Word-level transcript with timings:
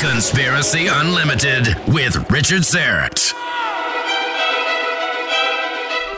Conspiracy 0.00 0.86
Unlimited 0.88 1.76
with 1.88 2.30
Richard 2.30 2.62
Syrett. 2.62 3.34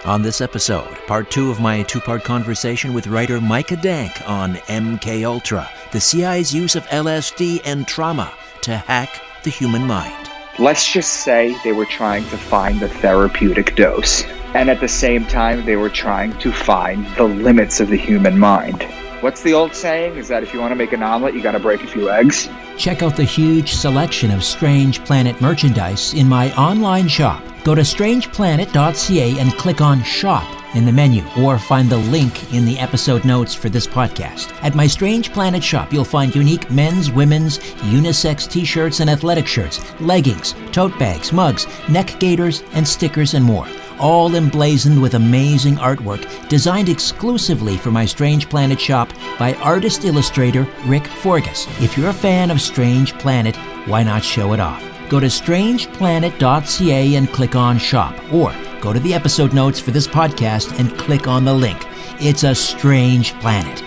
On 0.06 0.23
this 0.23 0.41
episode, 0.41 0.96
part 1.06 1.30
two 1.30 1.51
of 1.51 1.60
my 1.60 1.82
two-part 1.82 2.24
conversation 2.24 2.95
with 2.95 3.06
writer 3.06 3.41
Micah 3.41 3.77
Dank 3.77 4.12
on 4.28 4.54
MK 4.54 5.24
Ultra, 5.24 5.68
the 5.92 6.01
CIA's 6.01 6.54
use 6.54 6.74
of 6.74 6.87
LSD 6.87 7.60
and 7.65 7.87
trauma 7.87 8.32
to 8.62 8.77
hack 8.77 9.20
the 9.45 9.51
human 9.51 9.82
mind. 9.82 10.30
Let's 10.59 10.90
just 10.90 11.24
say 11.24 11.56
they 11.62 11.73
were 11.73 11.87
trying 11.87 12.24
to 12.24 12.38
find 12.38 12.80
the 12.80 12.88
therapeutic 12.88 13.77
dose, 13.77 14.24
and 14.54 14.68
at 14.68 14.80
the 14.80 14.88
same 14.88 15.24
time, 15.27 15.65
they 15.65 15.77
were 15.77 15.90
trying 15.90 16.37
to 16.38 16.51
find 16.51 17.06
the 17.16 17.24
limits 17.24 17.80
of 17.80 17.88
the 17.88 17.96
human 17.96 18.38
mind. 18.38 18.87
What's 19.20 19.42
the 19.42 19.52
old 19.52 19.74
saying? 19.74 20.16
Is 20.16 20.29
that 20.29 20.42
if 20.42 20.55
you 20.55 20.60
want 20.60 20.70
to 20.73 20.77
make 20.77 20.92
an 20.92 21.02
omelet, 21.02 21.34
you 21.34 21.42
got 21.42 21.52
to 21.52 21.59
break 21.59 21.83
a 21.83 21.87
few 21.87 22.09
eggs? 22.10 22.48
Check 22.79 23.02
out 23.02 23.16
the 23.16 23.24
huge 23.24 23.74
selection 23.74 24.30
of 24.30 24.43
Strange 24.43 25.05
Planet 25.05 25.38
merchandise 25.43 26.15
in 26.15 26.27
my 26.27 26.51
online 26.57 27.07
shop. 27.07 27.43
Go 27.62 27.74
to 27.74 27.82
strangeplanet.ca 27.82 29.38
and 29.38 29.52
click 29.59 29.82
on 29.82 30.02
Shop 30.04 30.46
in 30.74 30.87
the 30.87 30.93
menu 30.93 31.23
or 31.37 31.59
find 31.59 31.90
the 31.90 31.99
link 31.99 32.54
in 32.54 32.65
the 32.65 32.79
episode 32.79 33.27
notes 33.27 33.54
for 33.54 33.68
this 33.68 33.87
podcast. 33.87 34.57
At 34.62 34.74
my 34.74 34.87
Strange 34.87 35.34
Planet 35.34 35.62
shop, 35.62 35.93
you'll 35.93 36.05
find 36.05 36.34
unique 36.34 36.71
men's, 36.71 37.10
women's, 37.10 37.59
unisex 37.59 38.51
t 38.51 38.65
shirts 38.65 39.01
and 39.01 39.10
athletic 39.10 39.46
shirts, 39.46 39.84
leggings, 40.01 40.55
tote 40.73 40.99
bags, 40.99 41.30
mugs, 41.30 41.66
neck 41.90 42.18
gaiters, 42.21 42.62
and 42.73 42.88
stickers, 42.88 43.34
and 43.34 43.45
more 43.45 43.66
all 44.01 44.34
emblazoned 44.34 45.01
with 45.01 45.15
amazing 45.15 45.76
artwork 45.76 46.48
designed 46.48 46.88
exclusively 46.88 47.76
for 47.76 47.90
my 47.90 48.04
Strange 48.04 48.48
Planet 48.48 48.80
shop 48.80 49.12
by 49.38 49.54
artist 49.54 50.04
illustrator 50.04 50.66
Rick 50.87 51.04
Forgus. 51.04 51.66
If 51.82 51.96
you're 51.96 52.10
a 52.10 52.15
fan 52.15 52.51
of 52.51 52.60
Strange 52.60 53.15
Planet, 53.18 53.56
why 53.87 54.02
not 54.02 54.24
show 54.24 54.52
it 54.52 54.60
off? 54.60 54.82
Go 55.09 55.21
to 55.21 55.26
strangeplanet.ca 55.26 57.15
and 57.15 57.32
click 57.32 57.54
on 57.54 57.78
shop, 57.78 58.15
or 58.32 58.54
go 58.80 58.93
to 58.93 59.01
the 59.01 59.12
episode 59.12 59.52
notes 59.52 59.78
for 59.80 59.90
this 59.90 60.06
podcast 60.06 60.78
and 60.78 60.96
click 60.98 61.26
on 61.26 61.45
the 61.45 61.54
link. 61.54 61.87
It's 62.21 62.45
a 62.45 62.54
strange 62.54 63.34
planet. 63.40 63.82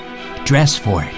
Dress 0.45 0.77
for 0.77 1.03
it. 1.03 1.13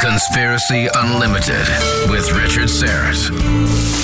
Conspiracy 0.00 0.88
Unlimited 0.94 1.66
with 2.10 2.30
Richard 2.32 2.68
Syrett. 2.68 4.03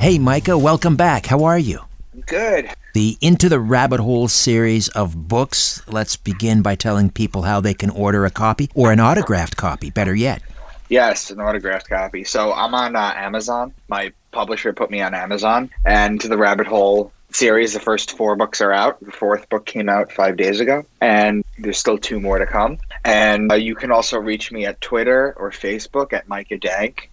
Hey, 0.00 0.18
Micah, 0.18 0.56
welcome 0.56 0.96
back. 0.96 1.26
How 1.26 1.44
are 1.44 1.58
you? 1.58 1.80
Good. 2.24 2.70
The 2.94 3.18
Into 3.20 3.50
the 3.50 3.60
Rabbit 3.60 4.00
Hole 4.00 4.28
series 4.28 4.88
of 4.88 5.28
books. 5.28 5.82
Let's 5.86 6.16
begin 6.16 6.62
by 6.62 6.74
telling 6.74 7.10
people 7.10 7.42
how 7.42 7.60
they 7.60 7.74
can 7.74 7.90
order 7.90 8.24
a 8.24 8.30
copy 8.30 8.70
or 8.74 8.92
an 8.92 8.98
autographed 8.98 9.58
copy, 9.58 9.90
better 9.90 10.14
yet. 10.14 10.40
Yes, 10.88 11.30
an 11.30 11.38
autographed 11.38 11.90
copy. 11.90 12.24
So 12.24 12.50
I'm 12.54 12.74
on 12.74 12.96
uh, 12.96 13.12
Amazon. 13.14 13.74
My 13.88 14.10
publisher 14.32 14.72
put 14.72 14.90
me 14.90 15.02
on 15.02 15.12
Amazon. 15.12 15.68
And 15.84 16.18
to 16.22 16.28
the 16.28 16.38
Rabbit 16.38 16.66
Hole 16.66 17.12
series, 17.32 17.74
the 17.74 17.80
first 17.80 18.16
four 18.16 18.36
books 18.36 18.62
are 18.62 18.72
out. 18.72 18.98
The 19.00 19.12
fourth 19.12 19.50
book 19.50 19.66
came 19.66 19.90
out 19.90 20.10
five 20.12 20.38
days 20.38 20.60
ago. 20.60 20.86
And 21.02 21.44
there's 21.58 21.76
still 21.76 21.98
two 21.98 22.20
more 22.20 22.38
to 22.38 22.46
come. 22.46 22.78
And 23.04 23.52
uh, 23.52 23.56
you 23.56 23.74
can 23.74 23.92
also 23.92 24.18
reach 24.18 24.50
me 24.50 24.64
at 24.64 24.80
Twitter 24.80 25.34
or 25.36 25.50
Facebook 25.50 26.14
at 26.14 26.26
Micah 26.26 26.56
Dank 26.56 27.09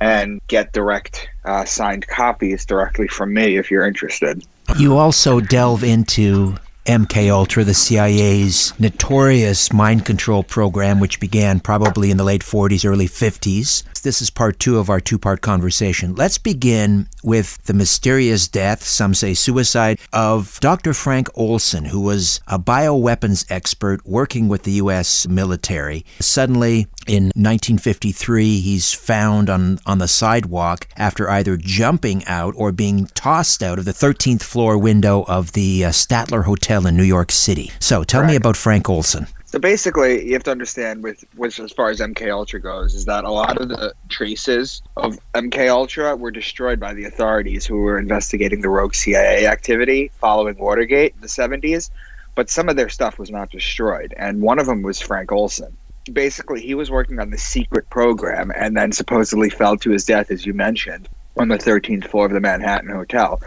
and 0.00 0.40
get 0.46 0.72
direct 0.72 1.28
uh, 1.44 1.64
signed 1.64 2.06
copies 2.06 2.64
directly 2.64 3.08
from 3.08 3.32
me 3.32 3.56
if 3.56 3.70
you're 3.70 3.86
interested. 3.86 4.42
You 4.78 4.96
also 4.96 5.40
delve 5.40 5.82
into 5.82 6.56
MK 6.88 7.30
Ultra, 7.30 7.64
the 7.64 7.74
CIA's 7.74 8.72
notorious 8.80 9.72
mind 9.72 10.06
control 10.06 10.42
program, 10.42 11.00
which 11.00 11.20
began 11.20 11.60
probably 11.60 12.10
in 12.10 12.16
the 12.16 12.24
late 12.24 12.42
40s, 12.42 12.88
early 12.88 13.06
50s. 13.06 13.82
This 14.00 14.22
is 14.22 14.30
part 14.30 14.58
two 14.58 14.78
of 14.78 14.90
our 14.90 15.00
two 15.00 15.18
part 15.18 15.40
conversation. 15.40 16.14
Let's 16.14 16.38
begin 16.38 17.08
with 17.22 17.62
the 17.64 17.74
mysterious 17.74 18.48
death, 18.48 18.82
some 18.82 19.14
say 19.14 19.34
suicide, 19.34 19.98
of 20.12 20.58
Dr. 20.60 20.94
Frank 20.94 21.28
Olson, 21.34 21.86
who 21.86 22.00
was 22.00 22.40
a 22.46 22.58
bioweapons 22.58 23.44
expert 23.50 24.04
working 24.06 24.48
with 24.48 24.62
the 24.62 24.72
U.S. 24.72 25.26
military. 25.28 26.04
Suddenly, 26.20 26.86
in 27.06 27.24
1953, 27.34 28.60
he's 28.60 28.92
found 28.92 29.48
on, 29.48 29.78
on 29.86 29.98
the 29.98 30.08
sidewalk 30.08 30.86
after 30.96 31.28
either 31.30 31.56
jumping 31.56 32.24
out 32.26 32.54
or 32.56 32.72
being 32.72 33.06
tossed 33.14 33.62
out 33.62 33.78
of 33.78 33.84
the 33.84 33.92
13th 33.92 34.42
floor 34.42 34.76
window 34.76 35.24
of 35.24 35.52
the 35.52 35.84
uh, 35.84 35.90
Statler 35.90 36.44
Hotel 36.44 36.86
in 36.86 36.96
New 36.96 37.02
York 37.02 37.32
City. 37.32 37.72
So 37.80 38.04
tell 38.04 38.24
me 38.24 38.36
about 38.36 38.56
Frank 38.56 38.88
Olson. 38.88 39.26
So 39.50 39.58
basically, 39.58 40.26
you 40.26 40.34
have 40.34 40.42
to 40.42 40.50
understand 40.50 41.02
with 41.02 41.24
as 41.42 41.72
far 41.72 41.88
as 41.88 42.00
MK 42.00 42.30
Ultra 42.30 42.60
goes, 42.60 42.94
is 42.94 43.06
that 43.06 43.24
a 43.24 43.30
lot 43.30 43.58
of 43.58 43.70
the 43.70 43.94
traces 44.10 44.82
of 44.98 45.18
MK 45.32 45.70
Ultra 45.70 46.14
were 46.16 46.30
destroyed 46.30 46.78
by 46.78 46.92
the 46.92 47.06
authorities 47.06 47.64
who 47.64 47.78
were 47.78 47.98
investigating 47.98 48.60
the 48.60 48.68
rogue 48.68 48.94
CIA 48.94 49.46
activity 49.46 50.10
following 50.20 50.58
Watergate 50.58 51.14
in 51.14 51.22
the 51.22 51.28
70s. 51.28 51.88
But 52.34 52.50
some 52.50 52.68
of 52.68 52.76
their 52.76 52.90
stuff 52.90 53.18
was 53.18 53.30
not 53.30 53.50
destroyed, 53.50 54.12
and 54.18 54.42
one 54.42 54.58
of 54.58 54.66
them 54.66 54.82
was 54.82 55.00
Frank 55.00 55.32
Olson. 55.32 55.74
Basically, 56.12 56.60
he 56.60 56.74
was 56.74 56.90
working 56.90 57.18
on 57.18 57.30
the 57.30 57.38
secret 57.38 57.88
program, 57.88 58.52
and 58.54 58.76
then 58.76 58.92
supposedly 58.92 59.48
fell 59.48 59.78
to 59.78 59.90
his 59.92 60.04
death, 60.04 60.30
as 60.30 60.44
you 60.44 60.52
mentioned, 60.52 61.08
on 61.38 61.48
the 61.48 61.56
13th 61.56 62.06
floor 62.08 62.26
of 62.26 62.32
the 62.32 62.40
Manhattan 62.40 62.90
Hotel. 62.90 63.40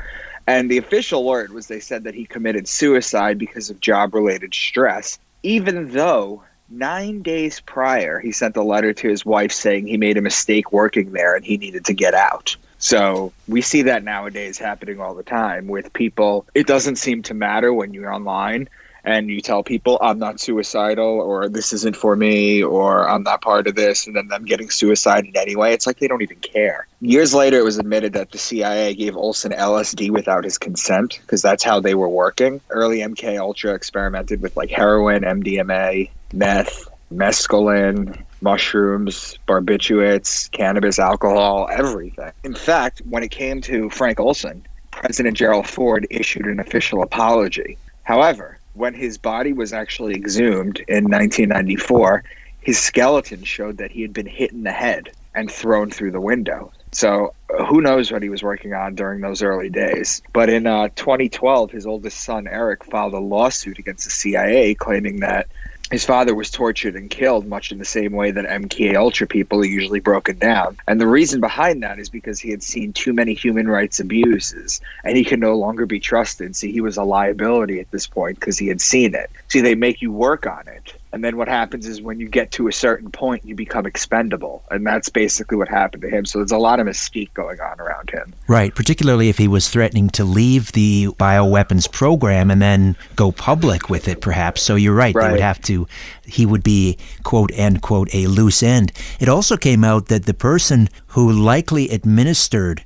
And 0.48 0.72
the 0.72 0.80
official 0.80 1.26
word 1.26 1.54
was 1.54 1.68
they 1.68 1.80
said 1.80 2.06
that 2.06 2.16
he 2.16 2.26
committed 2.26 2.68
suicide 2.68 3.38
because 3.38 3.70
of 3.70 3.80
job 3.80 4.16
related 4.16 4.56
stress 4.56 5.20
even 5.44 5.92
though 5.92 6.44
nine 6.70 7.22
days 7.22 7.60
prior 7.60 8.20
he 8.20 8.32
sent 8.32 8.56
a 8.56 8.64
letter 8.64 8.94
to 8.94 9.10
his 9.10 9.26
wife 9.26 9.52
saying 9.52 9.88
he 9.88 9.98
made 9.98 10.18
a 10.18 10.22
mistake 10.22 10.72
working 10.72 11.12
there 11.12 11.36
and 11.36 11.44
he 11.44 11.58
needed 11.58 11.84
to 11.86 11.94
get 11.94 12.14
out. 12.14 12.56
So 12.78 13.32
we 13.48 13.62
see 13.62 13.84
that 13.84 14.04
nowadays 14.04 14.58
happening 14.58 15.00
all 15.00 15.14
the 15.14 15.22
time 15.22 15.68
with 15.68 15.94
people. 15.94 16.48
It 16.56 16.66
doesn't 16.66 16.96
seem 16.96 17.22
to 17.24 17.34
matter 17.34 17.74
when 17.74 17.94
you're 17.94 18.12
online 18.12 18.70
and 19.04 19.30
you 19.30 19.42
tell 19.42 19.64
people 19.64 19.98
I'm 20.02 20.20
not 20.20 20.40
suicidal 20.40 21.06
or 21.06 21.50
this 21.50 21.74
isn't 21.74 21.96
for 21.96 22.16
me 22.16 22.64
or 22.64 23.10
I'm 23.10 23.24
not 23.24 23.42
part 23.42 23.68
of 23.68 23.76
this 23.76 24.08
and 24.08 24.16
then 24.16 24.28
them 24.28 24.46
getting 24.46 24.70
suicided 24.70 25.36
anyway. 25.36 25.74
It's 25.74 25.88
like 25.88 26.00
they 26.00 26.08
don't 26.08 26.22
even 26.22 26.40
care. 26.40 26.88
Years 27.02 27.34
later 27.34 27.58
it 27.58 27.64
was 27.64 27.78
admitted 27.78 28.14
that 28.14 28.32
the 28.32 28.38
CIA 28.38 28.94
gave 28.94 29.16
Olson 29.16 29.52
LSD 29.52 30.12
without 30.12 30.44
his 30.44 30.58
consent 30.58 31.20
because 31.22 31.42
that's 31.42 31.64
how 31.64 31.80
they 31.80 31.96
were 31.96 32.10
working. 32.10 32.62
Early 32.70 33.00
MK 33.00 33.40
Ultra 33.40 33.74
experimented 33.74 34.42
with 34.42 34.56
like 34.56 34.70
heroin, 34.70 35.24
MDMA, 35.24 36.10
meth, 36.34 36.88
mescaline, 37.12 38.24
mushrooms, 38.42 39.38
barbiturates, 39.48 40.50
cannabis, 40.52 41.00
alcohol, 41.00 41.70
everything. 41.72 42.32
In 42.44 42.56
fact, 42.56 43.02
when 43.10 43.24
it 43.24 43.32
came 43.32 43.62
to 43.62 43.90
Frank 43.90 44.20
Olson, 44.20 44.66
President 44.92 45.38
Gerald 45.38 45.68
Ford 45.68 46.08
issued 46.10 46.46
an 46.46 46.60
official 46.60 47.02
apology. 47.02 47.78
However, 48.04 48.58
when 48.74 48.94
his 48.94 49.18
body 49.18 49.54
was 49.54 49.74
actually 49.74 50.16
exhumed 50.16 50.80
in 50.88 51.06
1994, 51.06 52.24
his 52.62 52.80
skeleton 52.80 53.44
showed 53.44 53.78
that 53.78 53.92
he 53.92 54.02
had 54.02 54.14
been 54.14 54.28
hit 54.28 54.52
in 54.52 54.64
the 54.64 54.72
head 54.72 55.12
and 55.34 55.52
thrown 55.52 55.90
through 55.90 56.12
the 56.12 56.22
window. 56.22 56.72
So 56.92 57.34
who 57.70 57.82
knows 57.82 58.12
what 58.12 58.22
he 58.22 58.30
was 58.30 58.44
working 58.44 58.74
on 58.74 58.96
during 58.96 59.22
those 59.22 59.42
early 59.42 59.70
days. 59.70 60.22
But 60.34 60.50
in 60.50 60.68
uh, 60.68 60.90
2012, 60.96 61.72
his 61.72 61.86
oldest 61.86 62.20
son, 62.20 62.48
Eric, 62.48 62.84
filed 62.84 63.14
a 63.14 63.20
lawsuit 63.20 63.80
against 63.80 64.04
the 64.04 64.10
CIA 64.10 64.76
claiming 64.76 65.22
that 65.22 65.48
his 65.92 66.06
father 66.06 66.34
was 66.34 66.50
tortured 66.50 66.96
and 66.96 67.10
killed 67.10 67.46
much 67.46 67.72
in 67.72 67.78
the 67.78 67.86
same 67.86 68.14
way 68.14 68.32
that 68.32 68.46
MK 68.46 68.96
Ultra 68.96 69.28
people 69.28 69.60
are 69.60 69.66
usually 69.66 70.00
broken 70.00 70.40
down. 70.40 70.78
And 70.88 71.02
the 71.02 71.08
reason 71.08 71.42
behind 71.42 71.84
that 71.84 72.00
is 72.00 72.10
because 72.10 72.40
he 72.40 72.50
had 72.50 72.64
seen 72.64 72.94
too 72.94 73.12
many 73.12 73.34
human 73.34 73.68
rights 73.68 74.00
abuses 74.00 74.80
and 75.04 75.18
he 75.18 75.26
could 75.26 75.40
no 75.40 75.56
longer 75.56 75.86
be 75.86 76.00
trusted. 76.00 76.56
See, 76.56 76.72
he 76.72 76.80
was 76.80 76.96
a 76.96 77.04
liability 77.04 77.82
at 77.82 77.92
this 77.92 78.08
point 78.08 78.40
because 78.40 78.58
he 78.58 78.68
had 78.68 78.80
seen 78.80 79.14
it. 79.14 79.30
See, 79.50 79.60
they 79.60 79.76
make 79.76 80.02
you 80.02 80.14
work 80.14 80.48
on 80.48 80.66
it. 80.68 80.94
And 81.14 81.24
then 81.24 81.36
what 81.38 81.48
happens 81.48 81.88
is 81.88 82.02
when 82.02 82.20
you 82.20 82.30
get 82.30 82.52
to 82.52 82.68
a 82.68 82.72
certain 82.72 83.12
point, 83.12 83.46
you 83.46 83.56
become 83.56 83.86
expendable. 83.86 84.64
And 84.72 84.86
that's 84.86 85.10
basically 85.10 85.58
what 85.58 85.68
happened 85.68 86.02
to 86.04 86.10
him. 86.10 86.26
So 86.26 86.40
there's 86.40 86.52
a 86.52 86.58
lot 86.58 86.80
of 86.80 86.88
mystique 86.88 87.34
going 87.34 87.60
on 87.60 87.80
around 87.82 88.10
him. 88.10 88.34
Right, 88.48 88.74
particularly 88.74 89.30
if 89.30 89.38
he 89.38 89.48
was 89.48 89.70
threatening 89.70 90.10
to 90.12 90.24
leave 90.24 90.72
the 90.72 91.08
bioweapons 91.20 91.92
program 91.92 92.50
and 92.50 92.62
then 92.62 92.96
go 93.16 93.32
public 93.32 93.90
with 93.90 94.08
it, 94.08 94.22
perhaps. 94.22 94.62
So 94.62 94.76
you're 94.76 94.96
right, 94.96 95.14
right. 95.14 95.28
they 95.28 95.32
would 95.34 95.42
have 95.42 95.62
to, 95.64 95.88
he 96.26 96.46
would 96.46 96.64
be, 96.64 96.98
quote, 97.24 97.52
end 97.54 97.82
quote, 97.82 98.14
a 98.14 98.28
loose 98.28 98.64
end. 98.64 98.94
It 99.20 99.28
also 99.28 99.58
came 99.58 99.84
out 99.84 100.08
that 100.08 100.26
the 100.26 100.34
person 100.34 100.88
who 101.08 101.32
likely 101.32 101.90
administered 101.90 102.86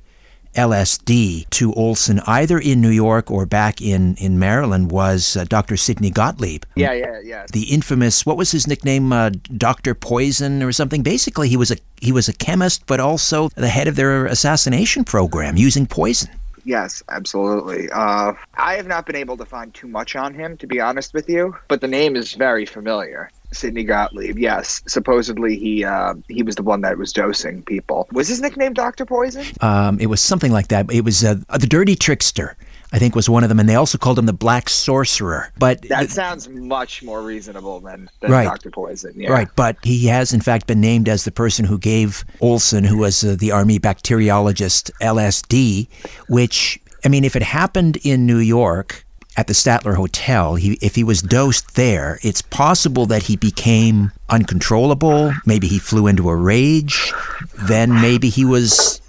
LSD 0.56 1.48
to 1.50 1.72
Olson, 1.74 2.20
either 2.26 2.58
in 2.58 2.80
New 2.80 2.90
York 2.90 3.30
or 3.30 3.46
back 3.46 3.80
in, 3.80 4.16
in 4.16 4.38
Maryland, 4.38 4.90
was 4.90 5.36
uh, 5.36 5.44
Dr. 5.44 5.76
Sidney 5.76 6.10
Gottlieb. 6.10 6.64
Yeah, 6.74 6.92
yeah, 6.92 7.20
yeah. 7.22 7.46
The 7.52 7.64
infamous, 7.64 8.26
what 8.26 8.36
was 8.36 8.50
his 8.50 8.66
nickname, 8.66 9.12
uh, 9.12 9.30
Doctor 9.56 9.94
Poison 9.94 10.62
or 10.62 10.72
something? 10.72 11.02
Basically, 11.02 11.48
he 11.48 11.56
was 11.56 11.70
a 11.70 11.76
he 12.00 12.12
was 12.12 12.28
a 12.28 12.32
chemist, 12.34 12.84
but 12.86 13.00
also 13.00 13.48
the 13.50 13.68
head 13.68 13.88
of 13.88 13.96
their 13.96 14.26
assassination 14.26 15.04
program 15.04 15.56
using 15.56 15.86
poison. 15.86 16.28
Yes, 16.66 17.00
absolutely. 17.08 17.88
Uh, 17.90 18.32
I 18.54 18.74
have 18.74 18.88
not 18.88 19.06
been 19.06 19.14
able 19.14 19.36
to 19.36 19.44
find 19.44 19.72
too 19.72 19.86
much 19.86 20.16
on 20.16 20.34
him, 20.34 20.56
to 20.56 20.66
be 20.66 20.80
honest 20.80 21.14
with 21.14 21.28
you, 21.28 21.56
but 21.68 21.80
the 21.80 21.86
name 21.86 22.16
is 22.16 22.34
very 22.34 22.66
familiar. 22.66 23.30
Sidney 23.56 23.84
Gottlieb. 23.84 24.38
Yes, 24.38 24.82
supposedly 24.86 25.58
he 25.58 25.84
uh, 25.84 26.14
he 26.28 26.42
was 26.42 26.56
the 26.56 26.62
one 26.62 26.80
that 26.82 26.98
was 26.98 27.12
dosing 27.12 27.62
people. 27.62 28.08
Was 28.12 28.28
his 28.28 28.40
nickname 28.40 28.72
Doctor 28.72 29.04
Poison? 29.04 29.44
Um, 29.60 29.98
it 29.98 30.06
was 30.06 30.20
something 30.20 30.52
like 30.52 30.68
that. 30.68 30.90
It 30.92 31.02
was 31.02 31.24
uh, 31.24 31.36
the 31.58 31.66
Dirty 31.66 31.96
Trickster. 31.96 32.56
I 32.92 32.98
think 32.98 33.16
was 33.16 33.28
one 33.28 33.42
of 33.42 33.48
them, 33.48 33.58
and 33.58 33.68
they 33.68 33.74
also 33.74 33.98
called 33.98 34.18
him 34.18 34.26
the 34.26 34.32
Black 34.32 34.68
Sorcerer. 34.68 35.52
But 35.58 35.82
that 35.88 35.98
th- 35.98 36.10
sounds 36.10 36.48
much 36.48 37.02
more 37.02 37.20
reasonable 37.20 37.80
than, 37.80 38.08
than 38.20 38.30
right. 38.30 38.44
Doctor 38.44 38.70
Poison. 38.70 39.12
Yeah. 39.16 39.30
Right, 39.30 39.48
but 39.56 39.76
he 39.82 40.06
has 40.06 40.32
in 40.32 40.40
fact 40.40 40.66
been 40.66 40.80
named 40.80 41.08
as 41.08 41.24
the 41.24 41.32
person 41.32 41.64
who 41.64 41.78
gave 41.78 42.24
Olson, 42.40 42.84
who 42.84 42.98
was 42.98 43.24
uh, 43.24 43.36
the 43.38 43.50
army 43.50 43.80
bacteriologist, 43.80 44.92
LSD. 45.02 45.88
Which 46.28 46.80
I 47.04 47.08
mean, 47.08 47.24
if 47.24 47.36
it 47.36 47.42
happened 47.42 47.98
in 48.02 48.26
New 48.26 48.38
York, 48.38 49.05
at 49.36 49.46
the 49.46 49.52
Statler 49.52 49.96
Hotel, 49.96 50.54
he, 50.54 50.78
if 50.80 50.94
he 50.94 51.04
was 51.04 51.20
dosed 51.20 51.76
there, 51.76 52.18
it's 52.22 52.42
possible 52.42 53.06
that 53.06 53.24
he 53.24 53.36
became 53.36 54.12
uncontrollable. 54.28 55.32
Maybe 55.44 55.66
he 55.66 55.78
flew 55.78 56.06
into 56.06 56.28
a 56.28 56.36
rage. 56.36 57.12
Then 57.54 58.00
maybe 58.00 58.30
he 58.30 58.44
was 58.44 59.00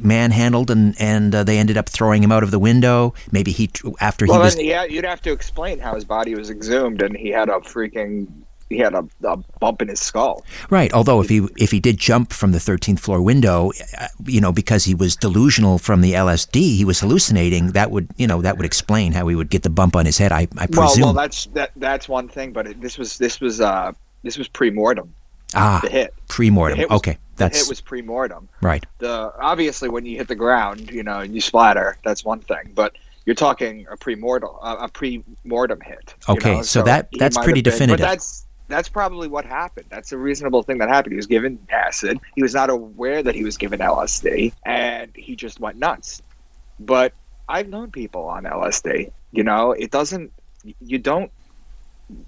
manhandled 0.00 0.68
and 0.68 1.00
and 1.00 1.32
uh, 1.32 1.44
they 1.44 1.58
ended 1.58 1.76
up 1.76 1.88
throwing 1.88 2.22
him 2.22 2.32
out 2.32 2.42
of 2.42 2.50
the 2.50 2.58
window. 2.58 3.14
Maybe 3.30 3.52
he 3.52 3.70
after 4.00 4.26
well, 4.26 4.38
he 4.38 4.44
was. 4.44 4.60
yeah, 4.60 4.84
you'd 4.84 5.04
have 5.04 5.22
to 5.22 5.32
explain 5.32 5.78
how 5.78 5.94
his 5.94 6.04
body 6.04 6.34
was 6.34 6.50
exhumed 6.50 7.02
and 7.02 7.16
he 7.16 7.28
had 7.28 7.48
a 7.48 7.60
freaking 7.60 8.26
he 8.68 8.78
had 8.78 8.94
a, 8.94 9.06
a, 9.24 9.36
bump 9.60 9.82
in 9.82 9.88
his 9.88 10.00
skull. 10.00 10.44
Right. 10.70 10.92
Although 10.92 11.20
if 11.20 11.28
he 11.28 11.46
if 11.56 11.70
he 11.70 11.80
did 11.80 11.98
jump 11.98 12.32
from 12.32 12.52
the 12.52 12.58
13th 12.58 13.00
floor 13.00 13.22
window, 13.22 13.72
uh, 13.98 14.08
you 14.24 14.40
know, 14.40 14.52
because 14.52 14.84
he 14.84 14.94
was 14.94 15.16
delusional 15.16 15.78
from 15.78 16.00
the 16.00 16.12
LSD, 16.12 16.76
he 16.76 16.84
was 16.84 17.00
hallucinating. 17.00 17.72
That 17.72 17.90
would 17.90 18.08
you 18.16 18.26
know 18.26 18.42
that 18.42 18.56
would 18.56 18.66
explain 18.66 19.12
how 19.12 19.28
he 19.28 19.34
would 19.34 19.50
get 19.50 19.62
the 19.62 19.70
bump 19.70 19.94
on 19.96 20.06
his 20.06 20.18
head. 20.18 20.32
I, 20.32 20.48
I 20.56 20.66
presume. 20.66 21.02
Well, 21.02 21.14
well, 21.14 21.22
that's 21.22 21.46
that 21.46 21.70
that's 21.76 22.08
one 22.08 22.28
thing, 22.28 22.52
but 22.52 22.66
it, 22.66 22.80
this 22.80 22.98
was 22.98 23.18
this 23.18 23.40
was 23.40 23.60
uh 23.60 23.92
this 24.22 24.38
was 24.38 24.48
pre-mortem. 24.48 25.14
Ah, 25.54 25.80
the 25.82 25.90
hit 25.90 26.14
pre-mortem. 26.28 26.76
The 26.76 26.82
hit 26.82 26.90
was, 26.90 26.96
okay, 26.98 27.18
that's 27.36 27.62
it 27.62 27.68
was 27.68 27.80
pre-mortem. 27.80 28.48
Right. 28.60 28.84
The 28.98 29.32
obviously 29.40 29.88
when 29.88 30.04
you 30.04 30.16
hit 30.16 30.28
the 30.28 30.34
ground, 30.34 30.90
you 30.90 31.02
know, 31.02 31.20
and 31.20 31.34
you 31.34 31.40
splatter, 31.40 31.98
that's 32.04 32.24
one 32.24 32.40
thing, 32.40 32.72
but 32.74 32.96
you're 33.26 33.34
talking 33.34 33.86
a 33.90 33.96
pre-mortem 33.96 34.50
uh, 34.62 34.76
a 34.80 34.88
pre-mortem 34.88 35.80
hit. 35.80 36.14
Okay, 36.28 36.56
know? 36.56 36.62
so, 36.62 36.80
so, 36.80 36.82
that 36.84 37.08
that's 37.18 37.36
pretty 37.36 37.60
definitive. 37.60 37.98
Been, 37.98 38.06
but 38.06 38.10
that's 38.10 38.45
that's 38.68 38.88
probably 38.88 39.28
what 39.28 39.44
happened. 39.44 39.86
That's 39.90 40.12
a 40.12 40.18
reasonable 40.18 40.62
thing 40.62 40.78
that 40.78 40.88
happened. 40.88 41.12
He 41.12 41.16
was 41.16 41.26
given 41.26 41.66
acid. 41.70 42.18
He 42.34 42.42
was 42.42 42.54
not 42.54 42.70
aware 42.70 43.22
that 43.22 43.34
he 43.34 43.44
was 43.44 43.56
given 43.56 43.80
LSD, 43.80 44.54
and 44.64 45.12
he 45.14 45.36
just 45.36 45.60
went 45.60 45.78
nuts. 45.78 46.22
But 46.78 47.14
I've 47.48 47.68
known 47.68 47.90
people 47.90 48.26
on 48.26 48.44
LSD. 48.44 49.12
You 49.32 49.44
know, 49.44 49.72
it 49.72 49.90
doesn't. 49.90 50.32
You 50.80 50.98
don't. 50.98 51.30